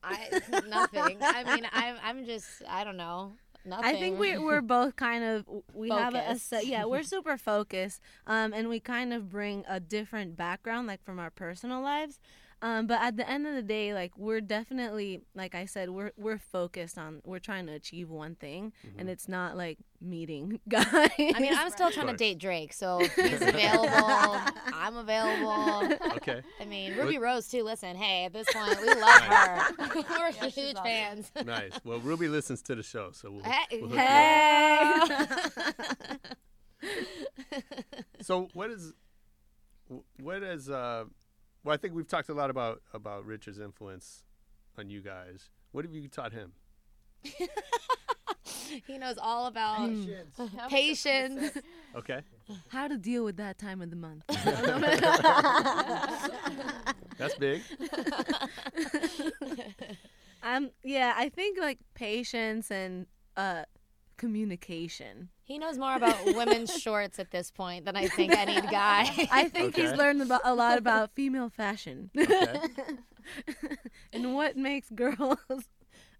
I 0.03 0.29
nothing. 0.67 1.17
I 1.21 1.55
mean, 1.55 1.67
I'm 1.71 1.95
I'm 2.03 2.25
just 2.25 2.47
I 2.67 2.83
don't 2.83 2.97
know. 2.97 3.33
Nothing. 3.65 3.85
I 3.85 3.99
think 3.99 4.19
we're 4.19 4.41
we're 4.41 4.61
both 4.61 4.95
kind 4.95 5.23
of 5.23 5.45
we 5.73 5.89
have 5.89 6.15
a, 6.15 6.31
a 6.31 6.35
set, 6.37 6.65
yeah 6.65 6.85
we're 6.85 7.03
super 7.15 7.37
focused 7.37 7.99
um 8.25 8.53
and 8.53 8.69
we 8.69 8.79
kind 8.79 9.11
of 9.11 9.29
bring 9.29 9.65
a 9.67 9.81
different 9.81 10.37
background 10.37 10.87
like 10.87 11.03
from 11.03 11.19
our 11.19 11.29
personal 11.29 11.81
lives 11.81 12.19
um 12.61 12.87
but 12.87 12.99
at 13.01 13.15
the 13.17 13.29
end 13.29 13.47
of 13.47 13.55
the 13.55 13.61
day 13.61 13.93
like 13.93 14.11
we're 14.17 14.41
definitely 14.41 15.21
like 15.35 15.55
I 15.55 15.65
said 15.65 15.89
we're 15.89 16.11
we're 16.17 16.37
focused 16.37 16.97
on 16.97 17.21
we're 17.25 17.39
trying 17.39 17.67
to 17.67 17.73
achieve 17.73 18.09
one 18.09 18.35
thing 18.35 18.73
and 18.97 19.09
it's 19.09 19.27
not 19.29 19.55
like 19.55 19.77
meeting 20.01 20.59
guys 20.69 20.85
I 21.19 21.39
mean, 21.39 21.53
I'm 21.55 21.69
still 21.71 21.91
trying 21.91 22.07
to 22.07 22.13
date 22.15 22.37
Drake, 22.39 22.73
so 22.73 23.01
if 23.01 23.13
he's 23.15 23.41
available. 23.41 24.39
I'm 24.73 24.95
available. 24.97 25.93
Okay, 26.17 26.41
I 26.61 26.65
mean, 26.65 26.95
Ruby 26.95 27.17
Rose 27.17 27.47
too. 27.49 27.63
Listen, 27.63 27.95
hey, 27.97 28.25
at 28.25 28.33
this 28.33 28.47
point, 28.53 28.79
we 28.81 28.87
love 28.93 29.21
her. 29.21 29.73
We're 30.17 30.31
she's 30.31 30.55
huge 30.55 30.75
awesome. 30.77 30.83
fans. 30.85 31.31
nice. 31.45 31.73
Well, 31.83 31.99
Ruby 31.99 32.27
listens 32.29 32.61
to 32.63 32.75
the 32.75 32.83
show, 32.83 33.11
so 33.11 33.31
we'll, 33.31 33.43
Hey, 33.43 33.81
we'll 33.81 33.89
hook 33.89 35.09
you 35.11 35.15
up. 35.15 36.21
hey. 36.81 36.97
So 38.21 38.47
what 38.53 38.69
is 38.69 38.93
what 40.21 40.43
is 40.43 40.69
uh 40.69 41.05
well 41.63 41.73
I 41.73 41.77
think 41.77 41.93
we've 41.93 42.07
talked 42.07 42.29
a 42.29 42.33
lot 42.33 42.49
about 42.49 42.81
about 42.93 43.25
Richard's 43.25 43.59
influence 43.59 44.23
on 44.77 44.89
you 44.89 45.01
guys. 45.01 45.49
What 45.71 45.85
have 45.85 45.93
you 45.93 46.07
taught 46.07 46.33
him? 46.33 46.53
he 48.87 48.97
knows 48.97 49.17
all 49.17 49.47
about 49.47 49.89
Yeah, 49.91 50.23
patience. 50.69 51.57
Okay. 51.95 52.21
how 52.69 52.87
to 52.87 52.97
deal 52.97 53.23
with 53.25 53.37
that 53.37 53.57
time 53.57 53.81
of 53.81 53.89
the 53.89 53.95
month 53.95 54.23
That's 57.17 57.35
big. 57.35 57.61
um 60.43 60.69
yeah 60.83 61.13
I 61.17 61.29
think 61.29 61.59
like 61.59 61.79
patience 61.95 62.71
and 62.71 63.07
uh 63.35 63.63
communication 64.19 65.29
He 65.43 65.57
knows 65.57 65.77
more 65.77 65.95
about 65.95 66.23
women's 66.35 66.71
shorts 66.79 67.17
at 67.17 67.31
this 67.31 67.49
point 67.49 67.85
than 67.85 67.95
I 67.95 68.07
think 68.07 68.35
any 68.37 68.61
guy. 68.69 69.27
I 69.31 69.49
think 69.49 69.75
he's 69.75 69.93
learned 69.93 70.21
about, 70.21 70.41
a 70.43 70.53
lot 70.53 70.77
about 70.77 71.11
female 71.15 71.49
fashion 71.49 72.11
Okay. 72.15 72.59
and 74.13 74.35
what 74.35 74.57
makes 74.57 74.89
girls 74.89 75.37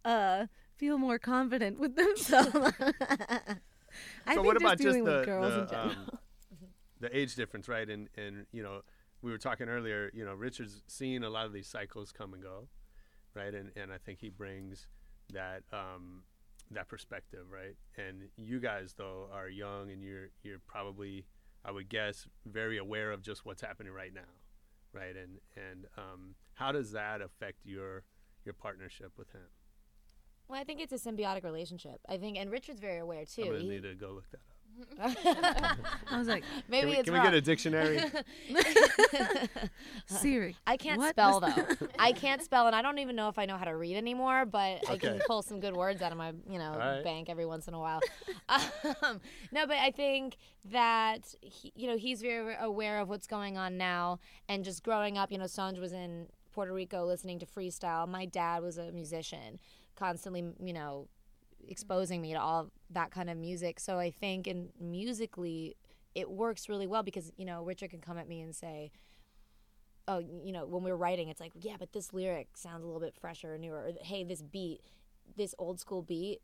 uh, 0.06 0.48
feel 0.77 0.98
more 0.98 1.20
confident 1.20 1.79
with 1.79 1.96
themselves. 1.96 2.74
I 4.25 4.36
so 4.36 4.44
think 4.44 4.46
what 4.46 4.53
just 4.53 4.63
about 4.63 4.72
just 4.72 4.82
dealing 4.82 5.03
the 5.03 5.12
with 5.12 5.25
girls 5.25 5.70
the, 5.70 5.75
in 5.75 5.79
um, 5.79 6.10
the 7.00 7.18
age 7.18 7.36
difference, 7.36 7.68
right? 7.68 7.89
And 7.89 8.10
and 8.15 8.46
you 8.51 8.63
know, 8.63 8.82
we 9.22 9.32
were 9.32 9.38
talking 9.38 9.68
earlier. 9.68 10.12
You 10.13 10.25
know, 10.25 10.34
Richard's 10.34 10.84
seen 10.88 11.24
a 11.24 11.29
lot 11.29 11.46
of 11.46 11.53
these 11.53 11.68
cycles 11.68 12.12
come 12.12 12.34
and 12.34 12.41
go, 12.41 12.68
right? 13.34 13.53
And 13.53 13.72
and 13.75 13.91
I 13.91 13.98
think 13.98 14.20
he 14.20 14.29
brings 14.29 14.88
that 15.34 15.63
um, 15.74 16.24
that 16.72 16.88
perspective, 16.88 17.46
right? 17.52 17.76
And 17.98 18.30
you 18.38 18.60
guys 18.60 18.94
though 18.98 19.28
are 19.34 19.50
young, 19.50 19.92
and 19.92 20.04
you're 20.04 20.30
you're 20.44 20.60
probably, 20.68 21.26
I 21.66 21.72
would 21.72 21.90
guess, 21.90 22.28
very 22.46 22.78
aware 22.78 23.12
of 23.12 23.22
just 23.22 23.46
what's 23.46 23.62
happening 23.62 23.92
right 23.94 24.14
now, 24.14 24.32
right? 24.94 25.16
And 25.16 25.40
and 25.56 25.86
um, 25.98 26.36
how 26.54 26.72
does 26.72 26.92
that 26.92 27.22
affect 27.22 27.66
your 27.66 28.04
your 28.46 28.54
partnership 28.54 29.12
with 29.18 29.32
him? 29.32 29.42
Well, 30.48 30.60
I 30.60 30.64
think 30.64 30.80
it's 30.82 30.94
a 30.94 31.10
symbiotic 31.12 31.44
relationship. 31.44 32.00
I 32.08 32.18
think, 32.18 32.38
and 32.38 32.52
Richard's 32.52 32.80
very 32.80 32.98
aware 33.00 33.26
too. 33.26 33.44
I'm 33.44 33.48
gonna 33.50 33.60
He- 33.60 33.70
need 33.70 33.84
to 33.84 33.96
go 33.96 34.12
look 34.12 34.30
that 34.32 34.38
up. 34.38 34.56
I 35.02 36.18
was 36.18 36.28
like, 36.28 36.44
Maybe 36.68 36.82
Can 36.82 36.90
we, 36.90 36.96
it's 36.98 37.10
can 37.10 37.14
we 37.14 37.22
get 37.22 37.34
a 37.34 37.42
dictionary? 37.42 38.02
Siri. 40.06 40.56
I 40.68 40.78
can't 40.78 40.98
what? 41.00 41.12
spell 41.12 41.40
though. 41.42 41.78
I 41.98 42.12
can't 42.12 42.42
spell, 42.42 42.68
and 42.68 42.76
I 42.76 42.82
don't 42.82 43.00
even 43.00 43.16
know 43.16 43.30
if 43.30 43.40
I 43.40 43.46
know 43.46 43.58
how 43.58 43.66
to 43.66 43.76
read 43.76 43.96
anymore. 43.96 44.46
But 44.46 44.90
I 44.90 44.98
can 44.98 45.22
pull 45.28 45.42
some 45.42 45.60
good 45.60 45.76
words 45.76 46.02
out 46.02 46.12
of 46.12 46.18
my, 46.18 46.34
you 46.50 46.60
know, 46.60 46.76
right. 46.78 47.04
bank 47.04 47.30
every 47.30 47.46
once 47.46 47.68
in 47.68 47.74
a 47.74 47.80
while. 47.80 48.02
um, 48.50 49.22
no, 49.52 49.66
but 49.68 49.78
I 49.78 49.92
think 49.92 50.38
that 50.72 51.34
he, 51.42 51.72
you 51.76 51.88
know 51.88 51.98
he's 51.98 52.22
very 52.22 52.56
aware 52.60 53.00
of 53.00 53.10
what's 53.10 53.28
going 53.28 53.58
on 53.58 53.78
now, 53.78 54.20
and 54.48 54.64
just 54.64 54.84
growing 54.84 55.18
up. 55.18 55.32
You 55.32 55.38
know, 55.38 55.46
Sanj 55.46 55.80
was 55.80 55.94
in 55.94 56.28
Puerto 56.52 56.74
Rico 56.74 57.06
listening 57.06 57.40
to 57.40 57.46
freestyle. 57.46 58.08
My 58.08 58.26
dad 58.26 58.64
was 58.64 58.78
a 58.78 58.92
musician, 58.92 59.60
constantly, 59.96 60.44
you 60.62 60.74
know, 60.74 61.08
exposing 61.68 62.22
me 62.22 62.34
to 62.34 62.39
all 62.39 62.72
that 62.92 63.12
kind 63.12 63.30
of 63.30 63.38
music. 63.38 63.80
So 63.80 63.98
I 64.00 64.12
think, 64.12 64.48
and 64.48 64.70
musically, 64.80 65.75
it 66.16 66.30
works 66.30 66.68
really 66.70 66.88
well 66.88 67.04
because 67.04 67.32
you 67.38 67.46
know 67.46 67.63
Richard 67.63 67.89
can 67.92 68.01
come 68.01 68.18
at 68.18 68.28
me 68.28 68.42
and 68.42 68.56
say 68.56 68.92
oh, 70.08 70.18
you 70.44 70.51
know, 70.51 70.66
when 70.66 70.82
we're 70.82 70.96
writing, 70.96 71.30
it's 71.30 71.39
like, 71.39 71.51
yeah, 71.62 71.75
but 71.78 71.94
this 71.94 72.12
lyric 72.13 72.48
sounds 72.58 72.84
a 72.84 72.88
little 72.88 73.00
bit 73.00 73.13
fresher 73.13 73.54
or 73.54 73.58
newer. 73.60 73.75
Or, 73.78 73.92
hey, 74.01 74.24
this 74.24 74.42
beat, 74.42 74.82
this 75.38 75.54
old 75.60 75.80
school 75.80 76.01
beat, 76.01 76.39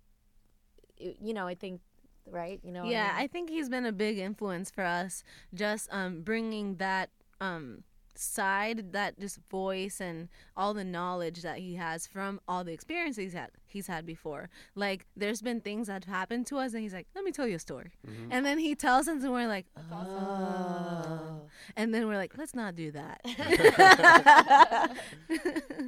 it- 0.98 1.18
you 1.20 1.34
know, 1.34 1.48
I 1.48 1.56
think, 1.56 1.82
right? 2.28 2.60
You 2.64 2.72
know, 2.72 2.84
yeah, 2.86 3.14
I, 3.16 3.24
I 3.24 3.28
think 3.28 3.50
he's 3.50 3.68
been 3.68 3.88
a 3.88 3.92
big 3.92 4.20
influence 4.20 4.70
for 4.70 4.84
us. 4.84 5.24
Just 5.52 5.90
um, 5.92 6.22
bringing 6.22 6.76
that 6.76 7.10
um, 7.42 7.84
side, 8.18 8.92
that 8.94 9.20
just 9.20 9.40
voice, 9.50 10.00
and 10.02 10.30
all 10.56 10.74
the 10.74 10.84
knowledge 10.84 11.42
that 11.42 11.58
he 11.60 11.76
has 11.76 12.08
from 12.08 12.40
all 12.48 12.64
the 12.64 12.74
experiences 12.74 13.18
he's 13.24 13.34
had 13.34 13.52
he's 13.68 13.88
had 13.88 14.06
before. 14.06 14.50
Like, 14.76 15.06
there's 15.16 15.42
been 15.42 15.62
things 15.62 15.88
that 15.88 16.06
have 16.06 16.14
happened 16.14 16.48
to 16.48 16.58
us, 16.58 16.74
and 16.74 16.82
he's 16.84 16.94
like, 16.94 17.08
"Let 17.16 17.24
me 17.24 17.32
tell 17.32 17.48
you 17.48 17.56
a 17.56 17.60
story," 17.60 17.92
and 18.32 18.46
then 18.46 18.58
he 18.60 18.76
tells 18.76 19.08
us, 19.08 19.24
and 19.24 19.32
we're 19.34 19.48
like, 19.48 19.66
"Oh," 19.92 21.42
and 21.76 21.94
then 21.94 22.08
we're 22.08 22.18
like, 22.18 22.38
"Let's 22.38 22.56
not 22.56 22.76
do 22.76 22.92
that." 22.92 23.22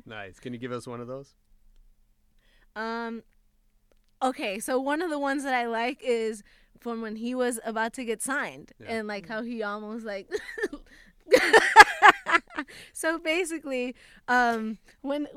nice. 0.06 0.40
Can 0.40 0.54
you 0.54 0.60
give 0.60 0.72
us 0.72 0.88
one 0.88 1.02
of 1.02 1.08
those? 1.08 1.34
Um 2.76 3.24
okay, 4.22 4.60
so 4.60 4.80
one 4.80 5.02
of 5.02 5.10
the 5.10 5.20
ones 5.20 5.44
that 5.44 5.54
I 5.54 5.66
like 5.68 6.00
is 6.04 6.44
from 6.80 7.02
when 7.02 7.16
he 7.16 7.34
was 7.34 7.60
about 7.66 7.94
to 7.94 8.04
get 8.06 8.22
signed 8.22 8.72
Yeah. 8.80 8.88
and 8.98 9.08
like 9.08 9.28
how 9.28 9.42
he 9.42 9.64
almost 9.64 10.06
like 10.06 10.30
So 12.94 13.20
basically, 13.20 13.96
um 14.28 14.80
when 15.02 15.28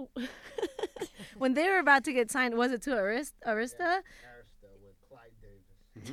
when 1.39 1.55
they 1.55 1.69
were 1.69 1.79
about 1.79 2.05
to 2.05 2.13
get 2.13 2.31
signed, 2.31 2.55
was 2.57 2.73
it 2.73 2.83
to 2.83 2.91
Arista? 2.91 3.33
Arista? 3.47 4.01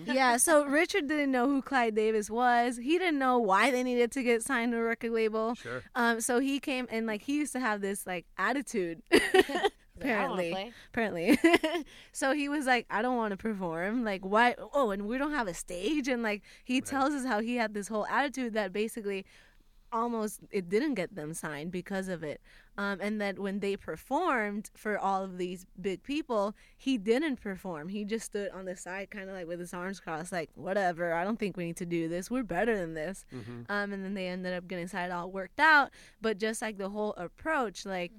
yeah, 0.05 0.37
so 0.37 0.65
Richard 0.65 1.07
didn't 1.07 1.31
know 1.31 1.47
who 1.47 1.61
Clive 1.61 1.95
Davis 1.95 2.29
was. 2.29 2.77
He 2.77 2.97
didn't 2.97 3.19
know 3.19 3.39
why 3.39 3.71
they 3.71 3.83
needed 3.83 4.11
to 4.13 4.23
get 4.23 4.43
signed 4.43 4.71
to 4.73 4.77
a 4.79 4.81
record 4.81 5.11
label. 5.11 5.55
Sure. 5.55 5.83
Um, 5.95 6.19
so 6.21 6.39
he 6.39 6.59
came 6.59 6.87
and 6.89 7.07
like 7.07 7.21
he 7.21 7.35
used 7.35 7.53
to 7.53 7.59
have 7.59 7.81
this 7.81 8.05
like 8.05 8.25
attitude. 8.37 9.01
Like, 9.99 10.11
I 10.11 10.21
don't 10.21 10.29
wanna 10.29 10.43
apparently, 10.43 10.73
apparently. 10.93 11.85
so 12.11 12.33
he 12.33 12.49
was 12.49 12.65
like, 12.65 12.85
I 12.89 13.01
don't 13.01 13.17
want 13.17 13.31
to 13.31 13.37
perform. 13.37 14.03
Like, 14.03 14.23
why? 14.23 14.55
Oh, 14.73 14.91
and 14.91 15.07
we 15.07 15.17
don't 15.17 15.33
have 15.33 15.47
a 15.47 15.53
stage. 15.55 16.07
And 16.07 16.21
like 16.21 16.43
he 16.63 16.81
tells 16.81 17.13
us 17.13 17.25
how 17.25 17.39
he 17.39 17.55
had 17.55 17.73
this 17.73 17.87
whole 17.87 18.05
attitude 18.05 18.53
that 18.53 18.71
basically 18.71 19.25
almost 19.91 20.41
it 20.52 20.69
didn't 20.69 20.95
get 20.95 21.15
them 21.15 21.34
signed 21.34 21.71
because 21.71 22.08
of 22.08 22.23
it. 22.23 22.41
Um, 22.78 23.00
and 23.02 23.19
that 23.21 23.39
when 23.39 23.60
they 23.60 23.76
performed 23.76 24.69
for 24.76 25.00
all 25.00 25.23
of 25.23 25.38
these 25.39 25.65
big 25.82 26.04
people, 26.04 26.56
he 26.78 26.97
didn't 26.97 27.38
perform. 27.38 27.89
He 27.89 28.06
just 28.06 28.26
stood 28.26 28.52
on 28.52 28.65
the 28.65 28.76
side, 28.76 29.10
kind 29.10 29.30
of 29.30 29.36
like 29.36 29.47
with 29.47 29.60
his 29.60 29.73
arms 29.73 30.00
crossed, 30.00 30.32
like 30.32 30.52
whatever. 30.54 31.13
I 31.13 31.23
don't 31.23 31.39
think 31.39 31.58
we 31.58 31.65
need 31.65 31.78
to 31.78 31.86
do 31.88 32.08
this. 32.08 32.30
We're 32.30 32.43
better 32.43 32.78
than 32.78 32.93
this. 32.93 33.26
Um, 33.69 33.93
and 33.93 34.06
then 34.06 34.13
they 34.13 34.28
ended 34.28 34.54
up 34.54 34.67
getting 34.67 34.88
signed, 34.88 35.12
all 35.12 35.32
worked 35.32 35.60
out. 35.60 35.89
But 36.21 36.38
just 36.38 36.62
like 36.62 36.78
the 36.78 36.89
whole 36.89 37.13
approach, 37.17 37.84
like 37.86 38.12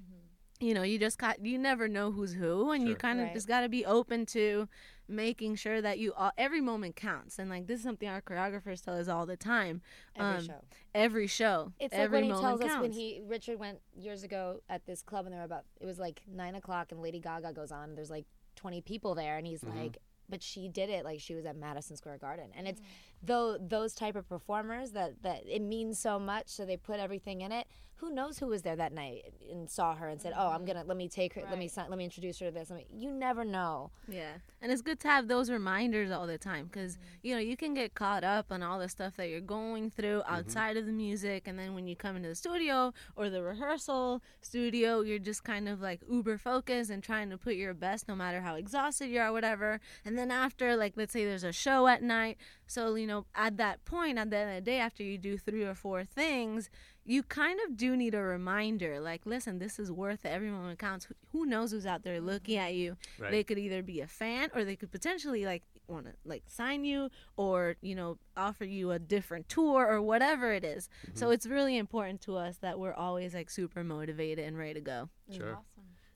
you 0.59 0.73
know, 0.73 0.83
you 0.83 0.99
just 0.99 1.17
got 1.17 1.43
you 1.45 1.57
never 1.57 1.87
know 1.87 2.11
who's 2.11 2.33
who, 2.33 2.71
and 2.71 2.87
you 2.87 2.95
kind 2.95 3.19
of 3.19 3.27
Right. 3.27 3.33
just 3.33 3.47
got 3.47 3.61
to 3.61 3.69
be 3.69 3.85
open 3.85 4.25
to 4.27 4.67
making 5.07 5.55
sure 5.55 5.81
that 5.81 5.99
you 5.99 6.13
all, 6.13 6.31
every 6.37 6.61
moment 6.61 6.95
counts. 6.95 7.39
And 7.39 7.49
like 7.49 7.67
this 7.67 7.79
is 7.79 7.83
something 7.83 8.07
our 8.07 8.21
choreographers 8.21 8.83
tell 8.83 8.95
us 8.95 9.07
all 9.07 9.25
the 9.25 9.37
time. 9.37 9.81
Every 10.15 10.37
um, 10.37 10.45
show. 10.45 10.63
Every 10.93 11.27
show. 11.27 11.73
It's 11.79 11.93
every 11.93 12.03
like 12.03 12.11
when 12.11 12.23
he 12.23 12.29
moment 12.29 12.45
tells 12.45 12.59
counts. 12.59 12.75
us 12.75 12.81
when 12.81 12.91
he 12.91 13.21
Richard 13.25 13.59
went 13.59 13.79
years 13.95 14.23
ago 14.23 14.61
at 14.69 14.85
this 14.85 15.01
club 15.01 15.25
and 15.25 15.33
there 15.33 15.39
were 15.39 15.45
about 15.45 15.63
it 15.79 15.85
was 15.85 15.97
like 15.97 16.21
nine 16.29 16.55
o'clock 16.55 16.91
and 16.91 17.01
Lady 17.01 17.19
Gaga 17.19 17.53
goes 17.53 17.71
on. 17.71 17.89
And 17.89 17.97
there's 17.97 18.11
like 18.11 18.25
twenty 18.55 18.81
people 18.81 19.15
there 19.15 19.37
and 19.37 19.47
he's 19.47 19.61
mm-hmm. 19.61 19.79
like, 19.79 19.97
but 20.27 20.43
she 20.43 20.67
did 20.67 20.89
it 20.89 21.05
like 21.05 21.21
she 21.21 21.35
was 21.35 21.45
at 21.45 21.55
Madison 21.55 21.95
Square 21.95 22.17
Garden. 22.17 22.49
And 22.53 22.67
it's 22.67 22.81
mm. 22.81 22.85
though 23.23 23.57
those 23.57 23.93
type 23.93 24.15
of 24.17 24.27
performers 24.27 24.91
that 24.91 25.23
that 25.23 25.43
it 25.47 25.61
means 25.61 25.99
so 25.99 26.19
much, 26.19 26.49
so 26.49 26.65
they 26.65 26.77
put 26.77 26.99
everything 26.99 27.41
in 27.41 27.51
it. 27.53 27.65
Who 27.99 28.11
knows 28.11 28.39
who 28.39 28.47
was 28.47 28.61
there 28.61 28.77
that 28.77 28.93
night 28.93 29.33
and 29.51 29.69
saw 29.69 29.93
her 29.95 30.07
and 30.07 30.21
said, 30.21 30.33
"Oh, 30.35 30.49
I'm 30.49 30.63
gonna 30.65 30.83
let 30.85 30.95
me 30.95 31.09
take 31.09 31.33
her, 31.33 31.41
let 31.49 31.59
me 31.59 31.67
sign, 31.67 31.89
let 31.89 31.97
me 31.97 32.05
introduce 32.05 32.39
her 32.39 32.45
to 32.45 32.51
this." 32.51 32.71
I 32.71 32.75
mean, 32.75 32.85
you 32.93 33.11
never 33.11 33.43
know. 33.43 33.91
Yeah, 34.07 34.35
and 34.61 34.71
it's 34.71 34.81
good 34.81 34.99
to 35.01 35.07
have 35.09 35.27
those 35.27 35.51
reminders 35.51 36.09
all 36.09 36.25
the 36.25 36.37
time 36.37 36.69
because 36.71 36.93
mm-hmm. 36.93 37.27
you 37.27 37.35
know 37.35 37.41
you 37.41 37.57
can 37.57 37.73
get 37.73 37.95
caught 37.95 38.23
up 38.23 38.51
on 38.51 38.63
all 38.63 38.79
the 38.79 38.87
stuff 38.87 39.15
that 39.17 39.29
you're 39.29 39.41
going 39.41 39.91
through 39.91 40.19
mm-hmm. 40.19 40.33
outside 40.33 40.77
of 40.77 40.85
the 40.85 40.93
music, 40.93 41.47
and 41.47 41.59
then 41.59 41.75
when 41.75 41.87
you 41.87 41.95
come 41.95 42.15
into 42.15 42.29
the 42.29 42.35
studio 42.35 42.93
or 43.17 43.29
the 43.29 43.43
rehearsal 43.43 44.21
studio, 44.41 45.01
you're 45.01 45.19
just 45.19 45.43
kind 45.43 45.67
of 45.67 45.81
like 45.81 46.01
uber 46.09 46.37
focused 46.37 46.89
and 46.89 47.03
trying 47.03 47.29
to 47.29 47.37
put 47.37 47.55
your 47.55 47.73
best, 47.73 48.07
no 48.07 48.15
matter 48.15 48.39
how 48.39 48.55
exhausted 48.55 49.07
you 49.07 49.19
are, 49.19 49.33
whatever. 49.33 49.81
And 50.05 50.17
then 50.17 50.31
after, 50.31 50.75
like, 50.77 50.93
let's 50.95 51.11
say 51.11 51.25
there's 51.25 51.43
a 51.43 51.51
show 51.51 51.87
at 51.87 52.01
night, 52.01 52.37
so 52.65 52.95
you 52.95 53.07
know 53.07 53.25
at 53.35 53.57
that 53.57 53.83
point, 53.83 54.17
at 54.17 54.29
the 54.29 54.37
end 54.37 54.49
of 54.51 54.55
the 54.55 54.71
day, 54.71 54.79
after 54.79 55.03
you 55.03 55.17
do 55.17 55.37
three 55.37 55.63
or 55.63 55.75
four 55.75 56.05
things. 56.05 56.69
You 57.09 57.23
kind 57.23 57.59
of 57.65 57.75
do 57.75 57.97
need 57.97 58.13
a 58.13 58.21
reminder, 58.21 58.99
like, 58.99 59.25
listen, 59.25 59.57
this 59.57 59.79
is 59.79 59.91
worth 59.91 60.25
it. 60.25 60.29
Every 60.29 60.49
moment 60.49 60.77
counts. 60.77 61.05
Who- 61.05 61.15
Who 61.31 61.45
knows 61.45 61.71
who's 61.71 61.85
out 61.85 62.03
there 62.03 62.17
mm-hmm. 62.17 62.27
looking 62.27 62.57
at 62.57 62.73
you? 62.75 62.97
Right. 63.17 63.31
they 63.31 63.43
could 63.43 63.57
either 63.57 63.81
be 63.81 64.01
a 64.01 64.07
fan 64.07 64.49
or 64.53 64.63
they 64.63 64.75
could 64.75 64.91
potentially 64.91 65.45
like 65.45 65.63
want 65.87 66.05
to 66.05 66.13
like 66.23 66.43
sign 66.47 66.85
you 66.85 67.09
or 67.35 67.75
you 67.81 67.95
know 67.95 68.19
offer 68.37 68.63
you 68.63 68.91
a 68.91 68.99
different 68.99 69.49
tour 69.49 69.87
or 69.87 70.01
whatever 70.01 70.53
it 70.53 70.63
is. 70.63 70.87
so 71.15 71.25
mm-hmm. 71.25 71.33
it's 71.33 71.47
really 71.47 71.77
important 71.77 72.21
to 72.21 72.35
us 72.35 72.57
that 72.57 72.77
we're 72.77 72.93
always 72.93 73.33
like 73.33 73.49
super 73.49 73.83
motivated 73.83 74.45
and 74.45 74.55
ready 74.55 74.75
to 74.75 74.81
go 74.81 75.09
Sure. 75.31 75.57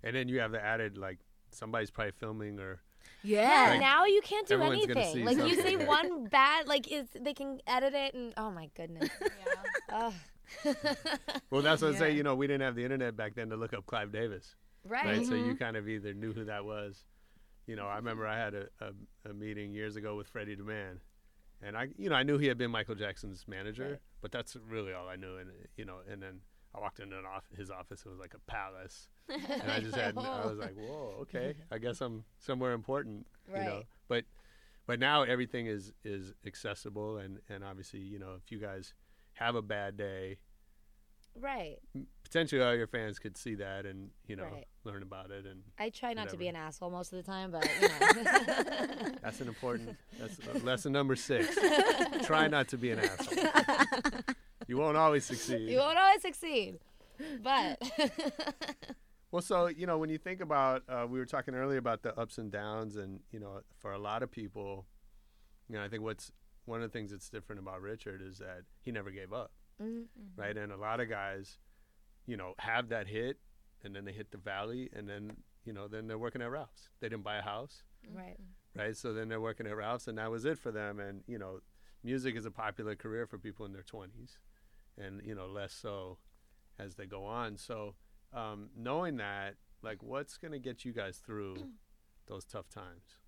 And 0.03 0.15
then 0.15 0.27
you 0.27 0.39
have 0.41 0.51
the 0.51 0.63
added 0.63 0.97
like 0.97 1.17
somebody's 1.51 1.89
probably 1.89 2.11
filming 2.11 2.59
or 2.59 2.81
yeah, 3.23 3.67
Like, 3.71 3.79
now 3.79 4.05
you 4.05 4.21
can't 4.21 4.47
do 4.47 4.55
everyone's 4.55 4.83
anything. 4.83 5.13
see 5.13 5.23
Like 5.23 5.37
you 5.37 5.61
say 5.61 5.75
one 5.85 6.25
bad, 6.25 6.67
like 6.67 6.91
it's, 6.91 7.15
they 7.19 7.33
can 7.33 7.61
edit 7.65 7.93
it, 7.93 8.13
and 8.13 8.33
oh 8.37 8.51
my 8.51 8.69
goodness. 8.75 9.09
Ugh. 9.91 10.13
Well 11.49 11.61
that's 11.61 11.81
what 11.81 11.95
I 11.95 11.97
say, 11.97 12.11
you 12.11 12.23
know, 12.23 12.35
we 12.35 12.47
didn't 12.47 12.61
have 12.61 12.75
the 12.75 12.83
internet 12.83 13.15
back 13.15 13.35
then 13.35 13.49
to 13.49 13.55
look 13.55 13.73
up 13.73 13.85
Clive 13.85 14.11
Davis. 14.11 14.55
right. 14.85 15.05
Right. 15.05 15.25
So 15.25 15.35
you 15.35 15.43
mm-hmm. 15.43 15.53
kind 15.55 15.77
of 15.77 15.87
either 15.87 16.13
knew 16.13 16.33
who 16.33 16.45
that 16.45 16.65
was. 16.65 17.03
You 17.67 17.75
know, 17.75 17.87
I 17.87 17.95
remember 17.95 18.27
I 18.27 18.37
had 18.37 18.53
a, 18.53 18.65
a, 18.81 19.29
a 19.29 19.33
meeting 19.33 19.73
years 19.73 19.95
ago 19.95 20.15
with 20.15 20.27
Freddie 20.27 20.57
DeMann. 20.57 20.97
And 21.61 21.77
I 21.77 21.87
you 21.97 22.09
know, 22.09 22.15
I 22.15 22.23
knew 22.23 22.37
he 22.37 22.47
had 22.47 22.57
been 22.57 22.71
Michael 22.71 22.95
Jackson's 22.95 23.45
manager, 23.47 23.99
but 24.21 24.31
that's 24.31 24.57
really 24.67 24.91
all 24.91 25.07
I 25.07 25.15
knew 25.15 25.37
and 25.37 25.49
you 25.77 25.85
know, 25.85 25.99
and 26.11 26.21
then 26.21 26.41
I 26.75 26.79
walked 26.79 26.99
into 26.99 27.17
an 27.17 27.25
off- 27.25 27.49
his 27.55 27.69
office. 27.69 28.03
It 28.05 28.09
was 28.09 28.19
like 28.19 28.33
a 28.33 28.51
palace, 28.51 29.07
and 29.29 29.71
I 29.71 29.79
just 29.79 29.95
had. 29.95 30.17
I 30.17 30.45
was 30.45 30.57
like, 30.57 30.75
"Whoa, 30.75 31.17
okay. 31.21 31.53
I 31.71 31.77
guess 31.77 32.01
I'm 32.01 32.23
somewhere 32.39 32.73
important." 32.73 33.27
You 33.47 33.63
know, 33.63 33.83
but 34.07 34.25
but 34.87 34.99
now 34.99 35.23
everything 35.23 35.67
is 35.67 35.93
is 36.03 36.33
accessible, 36.45 37.17
and 37.17 37.39
and 37.47 37.63
obviously, 37.63 37.99
you 37.99 38.17
know, 38.17 38.35
if 38.43 38.51
you 38.51 38.59
guys 38.59 38.93
have 39.33 39.55
a 39.55 39.61
bad 39.61 39.97
day, 39.97 40.37
Right. 41.35 41.77
potentially 42.23 42.61
all 42.61 42.75
your 42.75 42.87
fans 42.87 43.17
could 43.19 43.35
see 43.37 43.55
that 43.55 43.85
and 43.85 44.11
you 44.27 44.35
know 44.35 44.43
Right. 44.43 44.67
learn 44.83 45.01
about 45.03 45.31
it, 45.31 45.45
and 45.45 45.63
I 45.79 45.89
try 45.89 46.13
not 46.13 46.29
to 46.29 46.37
be 46.37 46.47
an 46.47 46.55
asshole 46.55 46.91
most 46.91 47.11
of 47.13 47.17
the 47.17 47.23
time, 47.23 47.51
but 47.51 47.67
you 47.81 47.87
know. 47.87 49.13
that's 49.23 49.41
an 49.41 49.47
important. 49.47 49.97
That's 50.19 50.39
lesson 50.63 50.91
number 50.91 51.15
six. 51.15 51.57
Try 52.23 52.47
not 52.47 52.67
to 52.69 52.77
be 52.77 52.91
an 52.91 52.99
asshole. 52.99 54.23
You 54.65 54.77
won't 54.77 54.95
always 54.95 55.25
succeed. 55.25 55.69
you 55.69 55.77
won't 55.77 55.97
always 55.97 56.21
succeed, 56.21 56.79
but 57.41 57.81
Well, 59.29 59.41
so 59.41 59.67
you 59.67 59.85
know, 59.87 59.97
when 59.97 60.09
you 60.09 60.17
think 60.17 60.39
about, 60.41 60.83
uh, 60.87 61.05
we 61.09 61.19
were 61.19 61.25
talking 61.25 61.53
earlier 61.53 61.79
about 61.79 62.01
the 62.03 62.17
ups 62.17 62.37
and 62.37 62.49
downs, 62.51 62.95
and 62.95 63.19
you 63.31 63.39
know, 63.41 63.59
for 63.79 63.91
a 63.91 63.97
lot 63.99 64.23
of 64.23 64.31
people, 64.31 64.85
You 65.67 65.75
know, 65.77 65.83
I 65.83 65.89
think 65.89 66.01
what's 66.03 66.31
one 66.65 66.81
of 66.81 66.91
the 66.91 66.97
things 66.97 67.11
that's 67.11 67.29
different 67.29 67.59
about 67.61 67.81
Richard 67.81 68.21
is 68.21 68.37
that 68.39 68.63
he 68.81 68.91
never 68.91 69.11
gave 69.11 69.33
up, 69.33 69.51
Mhm. 69.81 70.07
right? 70.37 70.55
And 70.57 70.71
a 70.71 70.77
lot 70.77 70.99
of 70.99 71.09
guys, 71.09 71.59
you 72.25 72.37
know, 72.37 72.53
have 72.59 72.89
that 72.89 73.07
hit, 73.07 73.39
and 73.83 73.95
then 73.95 74.05
they 74.05 74.13
hit 74.13 74.31
the 74.31 74.37
valley, 74.37 74.89
and 74.93 75.07
then 75.09 75.43
you 75.65 75.71
know, 75.71 75.87
then 75.87 76.07
they're 76.07 76.17
working 76.17 76.41
at 76.41 76.49
Ralph's. 76.51 76.89
They 76.99 77.07
didn't 77.07 77.23
buy 77.23 77.37
a 77.37 77.41
house, 77.41 77.83
Right. 78.11 78.37
right? 78.75 78.97
So 78.97 79.13
then 79.13 79.29
they're 79.29 79.39
working 79.39 79.65
at 79.65 79.73
Ralph's, 79.77 80.09
and 80.09 80.17
that 80.17 80.29
was 80.29 80.43
it 80.43 80.57
for 80.59 80.71
them. 80.73 80.99
And 80.99 81.23
you 81.25 81.37
know, 81.37 81.61
music 82.03 82.35
is 82.35 82.45
a 82.45 82.51
popular 82.51 82.97
career 82.97 83.25
for 83.25 83.37
people 83.39 83.65
in 83.65 83.71
their 83.71 83.83
twenties, 83.83 84.39
and 84.97 85.21
you 85.25 85.33
know, 85.35 85.47
less 85.47 85.73
so 85.73 86.19
as 86.77 86.95
they 86.95 87.05
go 87.05 87.23
on. 87.25 87.55
So 87.57 87.95
um, 88.33 88.71
knowing 88.75 89.17
that, 89.17 89.55
like, 89.81 90.01
what's 90.03 90.37
gonna 90.37 90.59
get 90.59 90.83
you 90.83 90.91
guys 90.91 91.19
through 91.19 91.55
those 92.25 92.43
tough 92.45 92.67
times? 92.69 93.19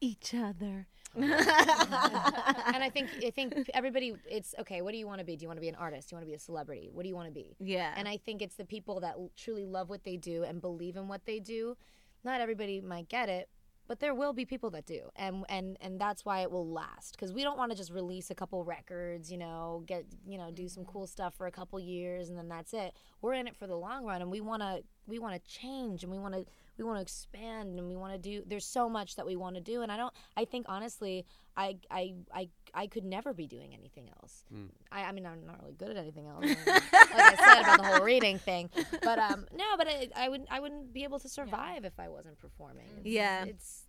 Each 0.00 0.34
other. 0.34 0.86
and 1.16 1.24
I 1.26 2.90
think 2.92 3.08
I 3.26 3.30
think 3.30 3.68
everybody 3.74 4.14
it's 4.30 4.54
okay, 4.60 4.80
what 4.80 4.92
do 4.92 4.98
you 4.98 5.08
want 5.08 5.18
to 5.18 5.24
be? 5.24 5.34
Do 5.36 5.42
you 5.42 5.48
want 5.48 5.56
to 5.56 5.62
be 5.62 5.68
an 5.68 5.74
artist? 5.74 6.08
Do 6.08 6.14
you 6.14 6.16
want 6.18 6.26
to 6.26 6.30
be 6.30 6.34
a 6.34 6.38
celebrity? 6.38 6.88
What 6.92 7.02
do 7.02 7.08
you 7.08 7.16
want 7.16 7.26
to 7.26 7.34
be? 7.34 7.56
Yeah. 7.58 7.92
And 7.96 8.06
I 8.06 8.16
think 8.16 8.42
it's 8.42 8.54
the 8.54 8.64
people 8.64 9.00
that 9.00 9.16
truly 9.36 9.66
love 9.66 9.90
what 9.90 10.04
they 10.04 10.16
do 10.16 10.44
and 10.44 10.60
believe 10.60 10.96
in 10.96 11.08
what 11.08 11.26
they 11.26 11.40
do. 11.40 11.76
Not 12.22 12.40
everybody 12.40 12.80
might 12.80 13.08
get 13.08 13.28
it, 13.28 13.48
but 13.88 13.98
there 13.98 14.14
will 14.14 14.32
be 14.32 14.44
people 14.44 14.70
that 14.70 14.86
do. 14.86 15.10
And 15.16 15.44
and 15.48 15.76
and 15.80 16.00
that's 16.00 16.24
why 16.24 16.42
it 16.42 16.50
will 16.52 16.68
last 16.68 17.18
cuz 17.18 17.32
we 17.32 17.42
don't 17.42 17.58
want 17.58 17.72
to 17.72 17.76
just 17.76 17.90
release 17.90 18.30
a 18.30 18.36
couple 18.36 18.62
records, 18.62 19.32
you 19.32 19.38
know, 19.38 19.82
get, 19.86 20.04
you 20.24 20.38
know, 20.38 20.52
do 20.52 20.68
some 20.68 20.84
mm-hmm. 20.84 20.92
cool 20.92 21.06
stuff 21.08 21.34
for 21.34 21.48
a 21.48 21.52
couple 21.52 21.80
years 21.80 22.28
and 22.28 22.38
then 22.38 22.48
that's 22.48 22.72
it. 22.72 22.94
We're 23.22 23.34
in 23.34 23.46
it 23.46 23.56
for 23.56 23.66
the 23.66 23.76
long 23.76 24.04
run 24.04 24.22
and 24.22 24.30
we 24.30 24.40
want 24.40 24.62
to 24.62 24.82
we 25.06 25.18
want 25.18 25.34
to 25.42 25.50
change 25.50 26.02
and 26.02 26.12
we 26.12 26.18
want 26.18 26.34
to 26.34 26.44
we 26.78 26.84
want 26.84 26.96
to 26.98 27.02
expand 27.02 27.78
and 27.78 27.88
we 27.88 27.96
want 27.96 28.12
to 28.12 28.18
do 28.18 28.42
there's 28.46 28.64
so 28.64 28.88
much 28.88 29.16
that 29.16 29.26
we 29.26 29.36
want 29.36 29.56
to 29.56 29.60
do 29.60 29.82
and 29.82 29.90
I 29.92 29.96
don't 29.96 30.14
I 30.36 30.44
think 30.44 30.66
honestly 30.68 31.26
I 31.56 31.76
I 31.90 32.14
I 32.34 32.48
I 32.72 32.86
could 32.86 33.04
never 33.04 33.34
be 33.34 33.46
doing 33.46 33.74
anything 33.74 34.08
else. 34.20 34.44
I, 34.92 35.02
I 35.04 35.12
mean 35.12 35.26
I'm 35.26 35.44
not 35.46 35.60
really 35.60 35.74
good 35.74 35.90
at 35.90 35.96
anything 35.96 36.28
else. 36.28 36.44
like 36.66 36.82
I 36.94 37.34
said 37.36 37.62
about 37.62 37.78
the 37.78 37.86
whole 37.86 38.04
reading 38.04 38.38
thing. 38.38 38.70
But 39.02 39.18
um 39.18 39.46
no, 39.54 39.64
but 39.76 39.88
I, 39.88 40.08
I 40.16 40.28
would 40.28 40.46
I 40.50 40.60
wouldn't 40.60 40.92
be 40.92 41.04
able 41.04 41.18
to 41.18 41.28
survive 41.28 41.84
if 41.84 41.98
I 41.98 42.08
wasn't 42.08 42.38
performing. 42.38 42.86
It's, 42.98 43.06
Yeah. 43.06 43.44
It's 43.44 43.84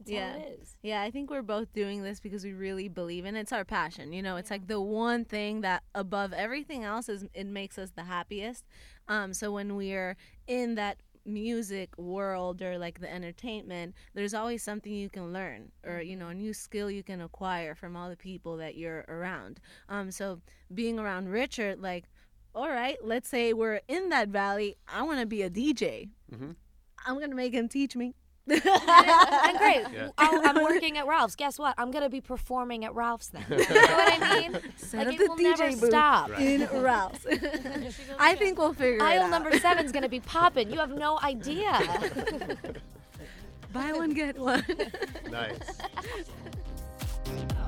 it's 0.00 0.10
Yeah. 0.10 0.32
how 0.32 0.38
it 0.38 0.58
is. 0.60 0.76
Yeah, 0.82 1.02
I 1.02 1.10
think 1.10 1.30
we're 1.30 1.42
both 1.42 1.72
doing 1.72 2.02
this 2.02 2.20
because 2.20 2.44
we 2.44 2.52
really 2.52 2.88
believe 2.88 3.24
in 3.24 3.36
it. 3.36 3.40
It's 3.40 3.52
our 3.52 3.64
passion. 3.64 4.12
You 4.12 4.22
know, 4.22 4.36
it's 4.36 4.50
like 4.50 4.66
the 4.66 4.80
one 4.80 5.24
thing 5.24 5.60
that 5.62 5.82
above 5.94 6.32
everything 6.32 6.84
else 6.84 7.08
is 7.08 7.26
it 7.34 7.46
makes 7.46 7.78
us 7.78 7.90
the 7.90 8.04
happiest. 8.04 8.64
Um, 9.08 9.32
so 9.34 9.52
when 9.52 9.74
we're 9.76 10.16
in 10.46 10.74
that 10.76 10.98
music 11.24 11.90
world 11.98 12.62
or 12.62 12.78
like 12.78 13.00
the 13.00 13.12
entertainment, 13.12 13.94
there's 14.14 14.32
always 14.34 14.62
something 14.62 14.92
you 14.92 15.10
can 15.10 15.32
learn 15.32 15.70
or 15.84 16.00
you 16.00 16.16
know 16.16 16.28
a 16.28 16.34
new 16.34 16.54
skill 16.54 16.90
you 16.90 17.02
can 17.02 17.20
acquire 17.20 17.74
from 17.74 17.96
all 17.96 18.08
the 18.08 18.16
people 18.16 18.56
that 18.56 18.76
you're 18.76 19.04
around. 19.08 19.60
Um, 19.90 20.10
so 20.10 20.40
being 20.72 20.98
around 20.98 21.28
Richard, 21.28 21.80
like, 21.80 22.04
all 22.54 22.68
right, 22.70 22.96
let's 23.04 23.28
say 23.28 23.52
we're 23.52 23.80
in 23.88 24.08
that 24.08 24.28
valley. 24.28 24.76
I 24.88 25.02
want 25.02 25.20
to 25.20 25.26
be 25.26 25.42
a 25.42 25.50
DJ. 25.50 26.08
Mhm. 26.32 26.56
I'm 27.06 27.20
gonna 27.20 27.34
make 27.34 27.52
him 27.52 27.68
teach 27.68 27.94
me. 27.94 28.14
And 28.50 29.58
great. 29.58 29.84
Yeah. 29.92 30.10
I'll, 30.18 30.40
I'm 30.46 30.62
working 30.62 30.96
at 30.98 31.06
Ralph's. 31.06 31.34
Guess 31.36 31.58
what? 31.58 31.74
I'm 31.78 31.90
gonna 31.90 32.08
be 32.08 32.20
performing 32.20 32.84
at 32.84 32.94
Ralph's 32.94 33.28
then. 33.28 33.44
you 33.50 33.56
know 33.58 33.64
what 33.64 34.22
I 34.22 34.40
mean? 34.48 34.58
Set 34.76 35.06
like 35.06 35.08
up 35.08 35.14
it 35.14 35.18
the 35.18 35.26
will 35.28 35.36
DJ 35.36 35.58
never 35.58 35.80
booth. 35.80 35.90
stop. 35.90 36.30
Right. 36.30 36.40
in 36.40 36.82
Ralph's. 36.82 37.26
I 38.18 38.34
think 38.34 38.58
we'll 38.58 38.72
figure 38.74 38.96
it 38.96 39.00
out. 39.02 39.08
Aisle 39.08 39.22
out. 39.24 39.30
number 39.30 39.58
seven's 39.58 39.92
gonna 39.92 40.08
be 40.08 40.20
popping. 40.20 40.70
You 40.70 40.78
have 40.80 40.90
no 40.96 41.18
idea. 41.22 41.78
Buy 43.72 43.92
one 43.92 44.10
get 44.14 44.38
one. 44.38 44.64
Nice. 45.30 45.58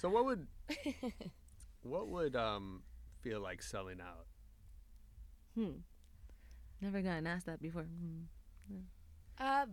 So 0.00 0.08
what 0.08 0.24
would 0.24 0.46
what 1.82 2.08
would 2.08 2.36
um 2.36 2.82
feel 3.20 3.40
like 3.40 3.62
selling 3.62 4.00
out? 4.00 4.26
hmm. 5.54 5.80
Never 6.80 7.02
gotten 7.02 7.26
asked 7.26 7.46
that 7.46 7.60
before. 7.60 7.86
Hmm. 8.68 8.80
uh, 9.38 9.66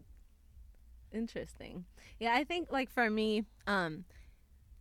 Interesting. 1.12 1.86
Yeah, 2.20 2.34
I 2.36 2.44
think 2.44 2.72
like 2.72 2.90
for 2.92 3.10
me, 3.10 3.46
um, 3.66 4.06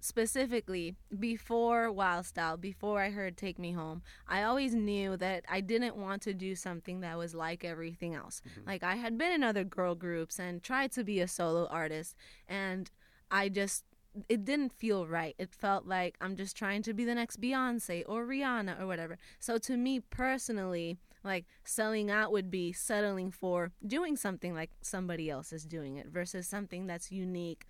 specifically 0.00 0.96
before 1.18 1.92
Wild 1.92 2.26
Style, 2.26 2.56
before 2.56 3.00
I 3.00 3.10
heard 3.10 3.36
Take 3.36 3.58
Me 3.58 3.72
Home, 3.72 4.02
I 4.28 4.42
always 4.42 4.74
knew 4.74 5.16
that 5.18 5.44
I 5.48 5.60
didn't 5.60 5.96
want 5.96 6.22
to 6.22 6.34
do 6.34 6.54
something 6.56 7.00
that 7.00 7.16
was 7.18 7.34
like 7.34 7.64
everything 7.64 8.14
else. 8.14 8.42
Like 8.66 8.82
I 8.82 8.96
had 8.96 9.18
been 9.18 9.32
in 9.32 9.44
other 9.44 9.64
girl 9.64 9.94
groups 9.94 10.38
and 10.40 10.62
tried 10.62 10.92
to 10.92 11.04
be 11.04 11.20
a 11.20 11.28
solo 11.28 11.66
artist, 11.66 12.16
and 12.48 12.90
I 13.30 13.48
just 13.48 13.84
it 14.28 14.44
didn't 14.44 14.72
feel 14.72 15.06
right. 15.06 15.34
It 15.38 15.50
felt 15.52 15.86
like 15.86 16.16
I'm 16.20 16.36
just 16.36 16.56
trying 16.56 16.82
to 16.82 16.94
be 16.94 17.04
the 17.04 17.14
next 17.14 17.40
Beyonce 17.40 18.02
or 18.06 18.24
Rihanna 18.26 18.80
or 18.80 18.86
whatever. 18.86 19.18
So 19.40 19.58
to 19.58 19.76
me 19.76 20.00
personally, 20.00 20.98
like 21.24 21.44
selling 21.64 22.10
out 22.10 22.32
would 22.32 22.50
be 22.50 22.72
settling 22.72 23.30
for 23.30 23.72
doing 23.86 24.16
something 24.16 24.54
like 24.54 24.70
somebody 24.80 25.28
else 25.28 25.52
is 25.52 25.64
doing 25.64 25.96
it 25.96 26.08
versus 26.08 26.46
something 26.46 26.86
that's 26.86 27.10
unique 27.10 27.66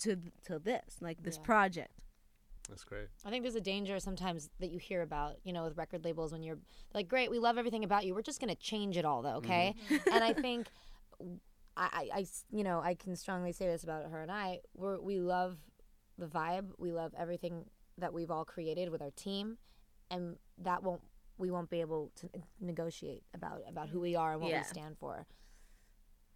to 0.00 0.16
to 0.44 0.58
this, 0.58 0.96
like 1.00 1.22
this 1.22 1.36
Yeah. 1.36 1.42
project. 1.44 1.90
That's 2.68 2.82
great. 2.84 3.06
I 3.24 3.30
think 3.30 3.44
there's 3.44 3.54
a 3.54 3.60
danger 3.60 4.00
sometimes 4.00 4.50
that 4.58 4.70
you 4.70 4.78
hear 4.78 5.02
about, 5.02 5.36
you 5.44 5.52
know, 5.52 5.62
with 5.62 5.76
record 5.76 6.04
labels 6.04 6.32
when 6.32 6.42
you're 6.42 6.58
like, 6.94 7.06
great, 7.08 7.30
we 7.30 7.38
love 7.38 7.58
everything 7.58 7.84
about 7.84 8.04
you. 8.04 8.12
We're 8.12 8.22
just 8.22 8.40
going 8.40 8.52
to 8.54 8.60
change 8.60 8.96
it 8.96 9.04
all, 9.04 9.22
though, 9.22 9.36
okay? 9.36 9.76
Mm-hmm. 9.88 10.08
and 10.12 10.24
I 10.24 10.32
think, 10.32 10.66
I, 11.76 12.08
I, 12.12 12.26
you 12.50 12.64
know, 12.64 12.80
I 12.80 12.94
can 12.94 13.14
strongly 13.14 13.52
say 13.52 13.66
this 13.68 13.84
about 13.84 14.10
her 14.10 14.20
and 14.20 14.32
I. 14.32 14.60
We're, 14.74 14.98
we 15.00 15.20
love 15.20 15.58
the 16.18 16.26
vibe. 16.26 16.70
We 16.78 16.92
love 16.92 17.12
everything 17.18 17.64
that 17.98 18.12
we've 18.12 18.30
all 18.30 18.44
created 18.44 18.90
with 18.90 19.00
our 19.02 19.10
team, 19.10 19.58
and 20.10 20.36
that 20.58 20.82
won't 20.82 21.02
we 21.38 21.50
won't 21.50 21.68
be 21.70 21.80
able 21.82 22.10
to 22.16 22.28
negotiate 22.60 23.22
about 23.34 23.60
about 23.68 23.88
who 23.88 24.00
we 24.00 24.16
are 24.16 24.32
and 24.32 24.40
what 24.42 24.50
Yeah. 24.50 24.58
we 24.60 24.64
stand 24.64 24.96
for. 24.98 25.26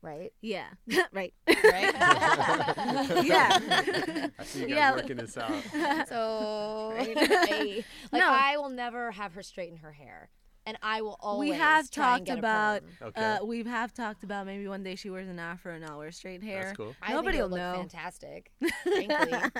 Right? 0.02 0.32
Yeah, 0.40 0.68
right. 1.12 1.34
Right. 1.46 1.92
yeah. 3.24 4.28
I 4.38 4.44
see 4.44 4.60
you 4.60 4.66
guys 4.68 4.76
Yeah. 4.76 4.92
working 4.94 5.16
this 5.18 5.36
out. 5.36 5.52
So 6.08 6.94
I- 6.96 7.84
like 8.10 8.22
No. 8.22 8.28
I 8.30 8.56
will 8.56 8.70
never 8.70 9.10
have 9.10 9.34
her 9.34 9.42
straighten 9.42 9.76
her 9.78 9.92
hair, 9.92 10.30
and 10.70 10.78
I 10.84 11.02
will 11.02 11.16
always 11.20 11.50
we 11.50 11.56
have 11.56 11.90
try 11.90 12.16
and 12.18 12.26
talked 12.26 12.26
get 12.26 12.38
about. 12.38 12.82
Okay. 13.02 13.20
uh, 13.20 13.44
we 13.44 13.64
have 13.64 13.92
talked 13.92 14.22
about 14.22 14.46
maybe 14.46 14.68
one 14.68 14.84
day 14.84 14.94
she 14.94 15.10
wears 15.10 15.28
an 15.28 15.40
afro 15.40 15.74
and 15.74 15.84
I'll 15.84 15.98
wear 15.98 16.12
straight 16.12 16.44
hair. 16.44 16.62
That's 16.66 16.76
cool. 16.76 16.94
I 17.02 17.12
Nobody 17.12 17.38
think 17.38 17.50
will 17.50 17.56
it 17.56 17.60
would 17.60 17.60
know. 17.60 17.68
look 17.70 17.90
fantastic. 17.90 18.52
frankly. 18.84 19.50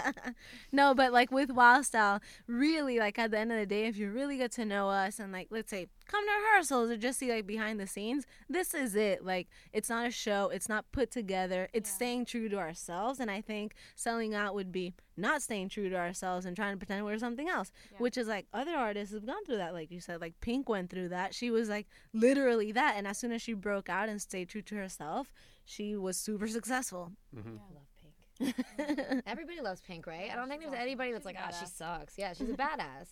no, 0.70 0.94
but 0.94 1.12
like 1.12 1.32
with 1.32 1.50
Wild 1.50 1.84
Style, 1.84 2.20
really, 2.46 3.00
like 3.00 3.18
at 3.18 3.32
the 3.32 3.38
end 3.38 3.50
of 3.50 3.58
the 3.58 3.66
day, 3.66 3.86
if 3.86 3.96
you 3.96 4.10
really 4.12 4.36
get 4.36 4.52
to 4.52 4.64
know 4.64 4.88
us 4.88 5.18
and 5.18 5.32
like, 5.32 5.48
let's 5.50 5.70
say, 5.70 5.88
come 6.10 6.26
to 6.26 6.32
rehearsals 6.32 6.90
or 6.90 6.96
just 6.96 7.18
see 7.18 7.30
like 7.30 7.46
behind 7.46 7.78
the 7.78 7.86
scenes, 7.86 8.26
this 8.48 8.74
is 8.74 8.96
it. 8.96 9.24
Like, 9.24 9.48
it's 9.72 9.88
not 9.88 10.06
a 10.06 10.10
show, 10.10 10.50
it's 10.52 10.68
not 10.68 10.90
put 10.92 11.10
together, 11.10 11.68
it's 11.72 11.90
staying 11.90 12.24
true 12.24 12.48
to 12.48 12.56
ourselves. 12.58 13.20
And 13.20 13.30
I 13.30 13.40
think 13.40 13.74
selling 13.94 14.34
out 14.34 14.54
would 14.54 14.72
be 14.72 14.94
not 15.16 15.42
staying 15.42 15.68
true 15.68 15.88
to 15.88 15.96
ourselves 15.96 16.46
and 16.46 16.56
trying 16.56 16.72
to 16.74 16.78
pretend 16.78 17.04
we're 17.04 17.18
something 17.18 17.48
else, 17.48 17.70
which 17.98 18.16
is 18.16 18.26
like 18.26 18.46
other 18.52 18.72
artists 18.74 19.14
have 19.14 19.26
gone 19.26 19.44
through 19.44 19.58
that. 19.58 19.72
Like 19.72 19.90
you 19.90 20.00
said, 20.00 20.20
like 20.20 20.40
Pink 20.40 20.68
went 20.68 20.90
through 20.90 21.10
that. 21.10 21.34
She 21.34 21.50
was 21.50 21.68
like 21.68 21.86
literally 22.12 22.72
that. 22.72 22.94
And 22.96 23.06
as 23.06 23.18
soon 23.18 23.32
as 23.32 23.42
she 23.42 23.52
broke 23.52 23.88
out 23.88 24.08
and 24.08 24.20
stayed 24.20 24.48
true 24.48 24.62
to 24.62 24.74
herself, 24.76 25.32
she 25.64 25.96
was 25.96 26.16
super 26.16 26.48
successful. 26.48 27.12
I 27.36 27.40
love 27.40 28.54
Pink. 28.80 29.22
Everybody 29.26 29.60
loves 29.60 29.80
Pink, 29.82 30.06
right? 30.06 30.30
I 30.32 30.34
don't 30.34 30.48
think 30.48 30.62
there's 30.62 30.74
anybody 30.74 31.12
that's 31.12 31.26
like, 31.26 31.36
ah, 31.38 31.54
she 31.58 31.66
sucks. 31.66 32.18
Yeah, 32.18 32.32
she's 32.32 32.50
a 32.50 32.54
badass. 32.54 33.08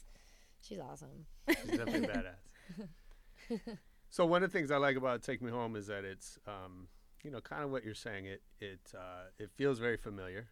She's 0.61 0.81
awesome. 0.81 1.27
She's 1.49 1.79
definitely 1.79 2.01
badass. 2.09 2.48
so 4.11 4.25
one 4.27 4.43
of 4.43 4.51
the 4.53 4.59
things 4.59 4.71
I 4.71 4.77
like 4.77 4.97
about 4.97 5.23
Take 5.23 5.43
Me 5.43 5.51
Home 5.51 5.77
is 5.77 5.87
that 5.87 6.05
it's, 6.05 6.39
um, 6.47 6.89
you 7.23 7.31
know, 7.31 7.41
kind 7.41 7.63
of 7.65 7.71
what 7.71 7.85
you're 7.85 7.95
saying. 7.95 8.27
It 8.27 8.43
it 8.61 8.93
uh, 8.95 9.31
it 9.39 9.51
feels 9.57 9.79
very 9.79 9.97
familiar, 9.97 10.49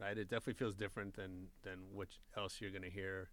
right? 0.00 0.16
It 0.16 0.28
definitely 0.28 0.54
feels 0.54 0.74
different 0.76 1.14
than 1.14 1.48
than 1.62 1.78
what 1.92 2.08
else 2.36 2.60
you're 2.60 2.70
gonna 2.70 2.90
hear 2.90 3.30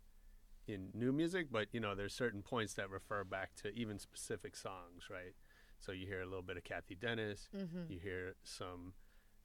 in 0.68 0.90
new 0.94 1.12
music. 1.12 1.48
But 1.52 1.68
you 1.72 1.80
know, 1.80 1.96
there's 1.96 2.14
certain 2.14 2.42
points 2.42 2.74
that 2.76 2.90
refer 2.90 3.24
back 3.24 3.56
to 3.64 3.70
even 3.70 4.00
specific 4.00 4.56
songs, 4.56 5.10
right? 5.10 5.34
So 5.80 5.92
you 5.92 6.06
hear 6.08 6.22
a 6.22 6.26
little 6.26 6.42
bit 6.44 6.58
of 6.58 6.64
Cathy 6.64 6.96
Dennis, 6.96 7.50
Mm-hmm. 7.56 7.84
you 7.88 8.00
hear 8.00 8.36
some, 8.44 8.94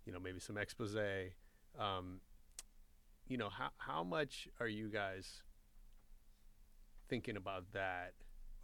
you 0.07 0.13
know, 0.13 0.19
maybe 0.21 0.41
some 0.41 0.57
Exposé. 0.57 1.33
Um, 1.79 2.21
you 3.29 3.37
know, 3.37 3.49
how 3.49 3.71
how 3.79 4.03
much 4.05 4.49
are 4.61 4.69
you 4.69 4.89
guys 4.89 5.43
thinking 7.09 7.37
about 7.37 7.73
that? 7.73 8.13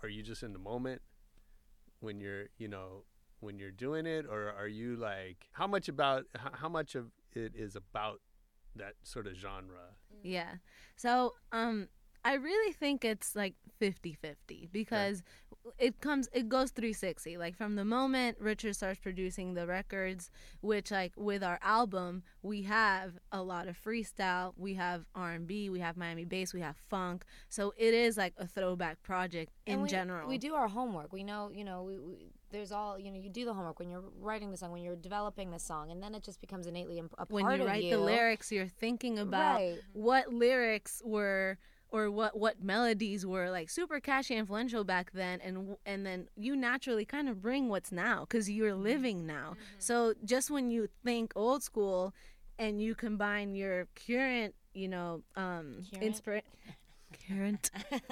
Are 0.02 0.08
you 0.08 0.22
just 0.22 0.42
in 0.42 0.52
the 0.52 0.58
moment 0.58 1.02
when 2.00 2.20
you're, 2.20 2.46
you 2.58 2.68
know, 2.68 3.04
when 3.40 3.58
you're 3.58 3.70
doing 3.70 4.06
it, 4.06 4.26
or 4.26 4.52
are 4.52 4.68
you 4.68 4.96
like 4.96 5.48
how 5.52 5.66
much 5.66 5.88
about 5.88 6.24
how, 6.52 6.68
much 6.68 6.94
of 6.94 7.06
it 7.34 7.52
is 7.54 7.76
about 7.76 8.20
that 8.76 8.94
sort 9.02 9.26
of 9.26 9.34
genre? 9.34 9.94
Yeah. 10.22 10.54
So, 10.96 11.34
um, 11.52 11.88
I 12.26 12.34
really 12.34 12.72
think 12.72 13.04
it's 13.04 13.36
like 13.36 13.54
50-50 13.80 14.72
because 14.72 15.22
it 15.78 16.00
comes 16.00 16.28
it 16.32 16.48
goes 16.48 16.70
360 16.70 17.36
like 17.36 17.56
from 17.56 17.74
the 17.74 17.84
moment 17.84 18.36
richard 18.40 18.74
starts 18.74 18.98
producing 19.00 19.54
the 19.54 19.66
records 19.66 20.30
which 20.60 20.90
like 20.90 21.12
with 21.16 21.42
our 21.42 21.58
album 21.60 22.22
we 22.42 22.62
have 22.62 23.18
a 23.32 23.42
lot 23.42 23.66
of 23.68 23.76
freestyle 23.76 24.54
we 24.56 24.74
have 24.74 25.04
r&b 25.14 25.68
we 25.68 25.80
have 25.80 25.96
miami 25.96 26.24
bass 26.24 26.54
we 26.54 26.60
have 26.60 26.76
funk 26.88 27.24
so 27.48 27.74
it 27.76 27.92
is 27.92 28.16
like 28.16 28.32
a 28.38 28.46
throwback 28.46 29.02
project 29.02 29.52
in 29.66 29.82
we, 29.82 29.88
general 29.88 30.28
we 30.28 30.38
do 30.38 30.54
our 30.54 30.68
homework. 30.68 31.12
We 31.12 31.24
know, 31.24 31.50
you 31.52 31.64
know, 31.64 31.82
we, 31.82 31.98
we, 31.98 32.30
there's 32.50 32.72
all, 32.72 32.98
you 32.98 33.10
know, 33.10 33.18
you 33.18 33.28
do 33.28 33.44
the 33.44 33.52
homework 33.52 33.78
when 33.78 33.90
you're 33.90 34.04
writing 34.20 34.50
the 34.50 34.56
song, 34.56 34.72
when 34.72 34.82
you're 34.82 34.96
developing 34.96 35.50
the 35.50 35.58
song, 35.58 35.90
and 35.90 36.02
then 36.02 36.14
it 36.14 36.22
just 36.22 36.40
becomes 36.40 36.66
innately 36.66 36.98
a 36.98 37.26
when 37.28 37.44
part 37.44 37.56
you 37.56 37.62
of 37.62 37.68
write 37.68 37.84
you. 37.84 37.90
the 37.90 37.98
lyrics 37.98 38.50
you're 38.52 38.66
thinking 38.66 39.18
about 39.18 39.56
Right. 39.56 39.78
what 39.92 40.32
lyrics 40.32 41.02
were 41.04 41.58
or 41.90 42.10
what 42.10 42.36
what 42.38 42.62
melodies 42.62 43.24
were 43.24 43.50
like 43.50 43.70
super 43.70 44.00
catchy 44.00 44.34
and 44.34 44.40
influential 44.40 44.84
back 44.84 45.12
then 45.12 45.40
and 45.40 45.76
and 45.86 46.04
then 46.04 46.28
you 46.36 46.56
naturally 46.56 47.04
kind 47.04 47.28
of 47.28 47.40
bring 47.40 47.68
what's 47.68 47.92
now 47.92 48.24
cuz 48.26 48.48
you're 48.50 48.72
Mm-hmm. 48.72 48.82
living 48.82 49.26
now. 49.26 49.56
So 49.78 50.14
just 50.24 50.50
when 50.50 50.70
you 50.70 50.88
think 51.04 51.32
old 51.36 51.62
school 51.62 52.12
and 52.58 52.80
you 52.82 52.94
combine 52.94 53.54
your 53.54 53.86
current 54.06 54.54
you 54.74 54.88
know 54.88 55.22
um 55.36 55.82
Current? 55.92 56.02
inspira- 56.22 56.42
current. 57.28 57.70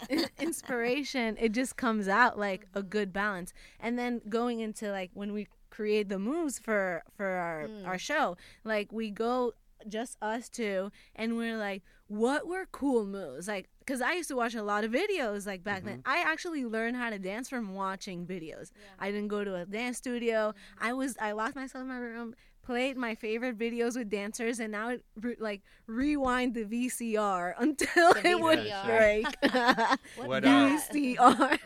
inspiration 0.41 1.37
it 1.41 1.53
just 1.53 1.77
comes 1.77 2.09
out 2.09 2.39
like 2.39 2.67
a 2.75 2.83
good 2.83 3.13
balance. 3.13 3.53
And 3.81 3.99
then 3.99 4.21
going 4.29 4.61
into 4.61 4.91
like 4.91 5.11
when 5.15 5.33
we 5.33 5.49
create 5.71 6.09
the 6.09 6.19
moves 6.19 6.59
for 6.59 7.03
for 7.17 7.27
our 7.27 7.69
our 7.85 7.99
show 7.99 8.37
like 8.63 8.93
we 8.93 9.11
go 9.11 9.53
just 9.89 10.17
us 10.23 10.49
two 10.49 10.91
and 11.15 11.37
we're 11.37 11.57
like 11.59 11.83
what 12.07 12.47
were 12.47 12.67
cool 12.71 13.07
moves? 13.07 13.49
Like 13.49 13.69
because 13.81 14.01
i 14.03 14.13
used 14.13 14.29
to 14.29 14.37
watch 14.37 14.55
a 14.55 14.63
lot 14.63 14.85
of 14.85 14.93
videos 14.93 15.47
like 15.47 15.65
back 15.65 15.85
then. 15.85 16.03
I 16.05 16.19
actually 16.27 16.65
learned 16.65 16.97
how 16.97 17.11
to 17.11 17.19
dance 17.19 17.49
from 17.49 17.75
watching 17.75 18.27
videos. 18.27 18.71
I 18.99 19.11
didn't 19.11 19.29
go 19.29 19.43
to 19.45 19.55
a 19.57 19.65
dance 19.67 19.99
studio. 19.99 20.55
I 20.79 20.93
was 20.93 21.17
i 21.21 21.33
locked 21.33 21.57
myself 21.57 21.83
in 21.83 21.89
my 21.89 21.97
room 21.99 22.35
played 22.63 22.97
my 22.97 23.15
favorite 23.15 23.59
videos 23.59 23.95
with 23.95 24.09
dancers 24.09 24.59
and 24.59 24.73
now 24.73 24.89
it 24.89 25.05
re- 25.21 25.37
like 25.39 25.61
rewind 25.87 26.55
the 26.55 26.65
vcr 26.65 27.53
until 27.59 28.15
The 28.15 28.27
it 28.31 28.41
would 28.41 28.73
break. 28.87 29.27
What, 30.17 30.45
uh, 30.45 30.49
vcr 30.49 31.59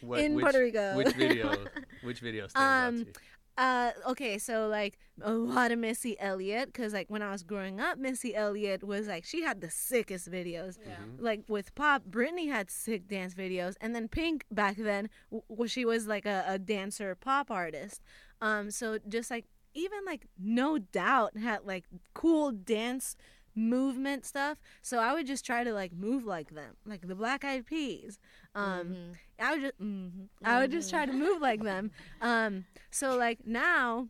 What, 0.00 0.20
In 0.20 0.34
which, 0.34 0.42
Puerto 0.42 0.58
Rico. 0.60 0.96
Which 0.96 1.12
video? 1.14 1.56
Which 2.02 2.20
video 2.20 2.48
stands 2.48 2.56
out 2.56 2.88
Um, 2.88 2.94
to 2.94 3.00
you? 3.06 3.12
Uh, 3.58 3.92
okay, 4.06 4.36
so 4.36 4.68
like 4.68 4.98
a 5.22 5.32
lot 5.32 5.72
of 5.72 5.78
Missy 5.78 6.18
Elliott, 6.20 6.66
because 6.72 6.92
like 6.92 7.08
when 7.08 7.22
I 7.22 7.30
was 7.30 7.42
growing 7.42 7.80
up, 7.80 7.98
Missy 7.98 8.34
Elliott 8.34 8.84
was 8.84 9.08
like 9.08 9.24
she 9.24 9.42
had 9.42 9.62
the 9.62 9.70
sickest 9.70 10.30
videos. 10.30 10.78
Mm-hmm. 10.78 11.24
Like 11.24 11.44
with 11.48 11.74
pop, 11.74 12.02
Britney 12.10 12.48
had 12.48 12.70
sick 12.70 13.08
dance 13.08 13.34
videos, 13.34 13.76
and 13.80 13.94
then 13.94 14.08
Pink 14.08 14.44
back 14.50 14.76
then, 14.76 15.08
w- 15.30 15.42
w- 15.48 15.68
she 15.68 15.86
was 15.86 16.06
like 16.06 16.26
a, 16.26 16.44
a 16.46 16.58
dancer 16.58 17.14
pop 17.14 17.50
artist. 17.50 18.02
Um, 18.42 18.70
so 18.70 18.98
just 19.08 19.30
like 19.30 19.46
even 19.72 20.04
like 20.04 20.26
No 20.38 20.78
Doubt 20.78 21.36
had 21.36 21.64
like 21.64 21.84
cool 22.14 22.52
dance 22.52 23.16
movement 23.56 24.24
stuff. 24.24 24.58
So 24.82 24.98
I 24.98 25.12
would 25.14 25.26
just 25.26 25.44
try 25.44 25.64
to 25.64 25.72
like 25.72 25.92
move 25.92 26.24
like 26.24 26.54
them, 26.54 26.76
like 26.84 27.08
the 27.08 27.14
Black 27.14 27.44
Eyed 27.44 27.66
Peas. 27.66 28.18
Um, 28.54 29.12
I 29.40 29.52
would 29.52 29.60
just, 29.62 29.80
mhm. 29.80 30.28
I 30.44 30.60
would 30.60 30.70
just 30.70 30.90
try 30.90 31.06
to 31.06 31.12
move 31.12 31.40
like 31.42 31.62
them. 31.62 31.90
Um, 32.20 32.64
so 32.90 33.16
like 33.16 33.46
now, 33.46 34.08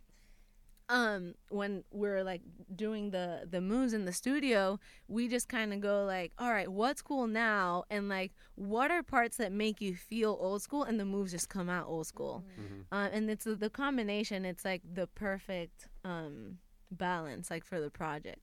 um, 0.89 1.35
when 1.49 1.83
we're 1.91 2.23
like 2.23 2.43
doing 2.75 3.11
the 3.11 3.47
the 3.51 3.61
moves 3.61 3.93
in 3.93 4.05
the 4.05 4.13
studio, 4.13 4.79
we 5.09 5.27
just 5.29 5.49
kind 5.49 5.73
of 5.73 5.81
go 5.81 6.05
like, 6.05 6.33
all 6.39 6.51
right, 6.51 6.71
what's 6.71 7.03
cool 7.03 7.27
now, 7.27 7.85
and 7.91 8.09
like, 8.09 8.33
what 8.55 8.91
are 8.91 9.03
parts 9.03 9.37
that 9.39 9.51
make 9.53 9.81
you 9.81 9.97
feel 9.97 10.37
old 10.41 10.63
school, 10.63 10.85
and 10.85 11.01
the 11.01 11.05
moves 11.05 11.33
just 11.33 11.49
come 11.49 11.69
out 11.69 11.87
old 11.89 12.07
school. 12.07 12.45
Uh, 12.93 13.09
and 13.13 13.29
it's 13.29 13.45
the, 13.45 13.57
the 13.57 13.71
combination. 13.71 14.45
It's 14.45 14.65
like 14.65 14.83
the 14.95 15.07
perfect 15.09 15.89
um 16.05 16.59
balance, 16.91 17.51
like 17.51 17.65
for 17.65 17.81
the 17.81 17.91
project. 17.91 18.39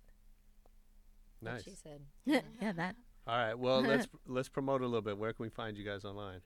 What 1.44 1.54
Nice. 1.54 1.64
she 1.64 1.72
said. 1.76 2.02
yeah, 2.62 2.72
that. 2.74 2.96
All 3.28 3.38
right. 3.38 3.58
Well, 3.58 3.82
let's 3.88 4.08
let's 4.28 4.50
promote 4.50 4.82
a 4.82 4.86
little 4.86 5.02
bit. 5.02 5.18
Where 5.18 5.34
can 5.34 5.44
we 5.44 5.50
find 5.50 5.78
you 5.78 5.84
guys 5.86 6.06
online? 6.06 6.42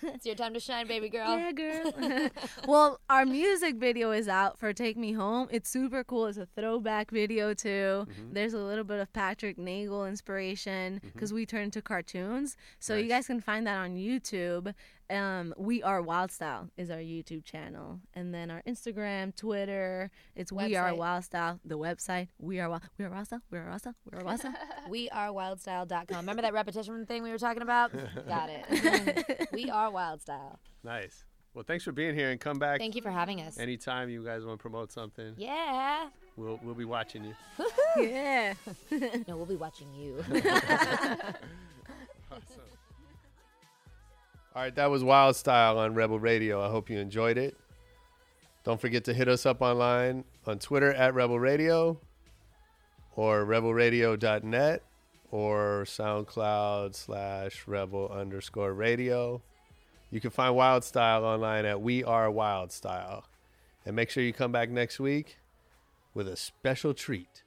It's 0.00 0.24
your 0.24 0.36
time 0.36 0.54
to 0.54 0.60
shine, 0.60 0.86
baby 0.86 1.08
girl. 1.16 1.28
Yeah, 1.36 1.50
girl. 1.50 2.28
well, 2.68 3.00
our 3.10 3.26
music 3.26 3.74
video 3.76 4.12
is 4.12 4.28
out 4.28 4.56
for 4.56 4.72
Take 4.72 4.96
Me 4.96 5.12
Home. 5.12 5.48
It's 5.50 5.68
super 5.68 6.04
cool. 6.04 6.26
It's 6.26 6.38
a 6.38 6.46
throwback 6.46 7.10
video 7.10 7.52
too. 7.52 8.06
Mm-hmm. 8.08 8.32
There's 8.32 8.52
a 8.54 8.58
little 8.60 8.84
bit 8.84 9.00
of 9.00 9.12
Patrick 9.12 9.58
Nagel 9.58 10.06
inspiration 10.06 11.00
because 11.02 11.32
we 11.32 11.44
turned 11.46 11.72
to 11.72 11.82
cartoons. 11.82 12.56
So 12.78 12.94
you 12.96 13.08
guys 13.08 13.26
can 13.26 13.40
find 13.40 13.66
that 13.66 13.76
on 13.78 13.96
YouTube. 13.96 14.72
Um, 15.10 15.54
we 15.56 15.82
are 15.82 16.02
Wild 16.02 16.30
Style 16.30 16.68
is 16.76 16.90
our 16.90 16.98
YouTube 16.98 17.42
channel, 17.42 18.00
and 18.12 18.34
then 18.34 18.50
our 18.50 18.62
Instagram, 18.68 19.34
Twitter. 19.34 20.10
It's 20.36 20.52
We 20.52 20.76
Are 20.76 20.90
Website. 20.90 20.96
Wild 20.98 21.24
Style. 21.24 21.60
The 21.64 21.78
website 21.78 22.28
We 22.38 22.60
Are 22.60 22.68
Wild. 22.68 22.82
We 22.98 23.06
Are 23.06 23.10
Wild 23.10 23.26
Style. 23.26 23.40
We 23.50 23.58
Are 23.58 23.66
Wild 23.68 23.80
Style. 23.80 23.94
We 24.12 24.18
Are 24.18 24.24
Wild 24.24 24.40
Style. 24.40 24.54
We 24.90 25.08
are 25.10 25.28
wildstyle.com. 25.28 26.16
Remember 26.16 26.42
that 26.42 26.52
repetition 26.52 27.06
thing 27.06 27.22
we 27.22 27.30
were 27.30 27.38
talking 27.38 27.62
about? 27.62 27.92
Got 28.28 28.50
it. 28.50 29.48
we 29.52 29.70
are 29.70 29.90
wildstyle. 29.90 30.56
Nice. 30.84 31.24
Well, 31.54 31.64
thanks 31.66 31.84
for 31.84 31.92
being 31.92 32.14
here 32.14 32.30
and 32.30 32.38
come 32.40 32.58
back 32.58 32.78
Thank 32.78 32.94
you 32.94 33.02
for 33.02 33.10
having 33.10 33.40
us. 33.40 33.58
anytime 33.58 34.10
you 34.10 34.22
guys 34.24 34.44
want 34.44 34.58
to 34.58 34.62
promote 34.62 34.92
something. 34.92 35.34
Yeah. 35.36 36.08
We'll 36.36 36.60
we'll 36.62 36.74
be 36.74 36.84
watching 36.84 37.24
you. 37.24 37.34
yeah. 37.98 38.54
No, 39.26 39.36
we'll 39.36 39.46
be 39.46 39.56
watching 39.56 39.92
you. 39.94 40.22
All 44.58 44.64
right, 44.64 44.74
that 44.74 44.90
was 44.90 45.04
Wild 45.04 45.36
Style 45.36 45.78
on 45.78 45.94
Rebel 45.94 46.18
Radio. 46.18 46.60
I 46.60 46.68
hope 46.68 46.90
you 46.90 46.98
enjoyed 46.98 47.38
it. 47.38 47.56
Don't 48.64 48.80
forget 48.80 49.04
to 49.04 49.14
hit 49.14 49.28
us 49.28 49.46
up 49.46 49.62
online 49.62 50.24
on 50.48 50.58
Twitter 50.58 50.92
at 50.92 51.14
Rebel 51.14 51.38
Radio 51.38 52.00
or 53.14 53.46
rebelradio.net 53.46 54.82
or 55.30 55.84
SoundCloud 55.86 56.96
slash 56.96 57.68
rebel 57.68 58.08
underscore 58.12 58.74
radio. 58.74 59.40
You 60.10 60.20
can 60.20 60.30
find 60.30 60.56
Wild 60.56 60.82
Style 60.82 61.24
online 61.24 61.64
at 61.64 61.80
We 61.80 62.02
Are 62.02 62.28
Wild 62.28 62.72
Style. 62.72 63.26
And 63.86 63.94
make 63.94 64.10
sure 64.10 64.24
you 64.24 64.32
come 64.32 64.50
back 64.50 64.70
next 64.70 64.98
week 64.98 65.38
with 66.14 66.26
a 66.26 66.34
special 66.34 66.94
treat. 66.94 67.44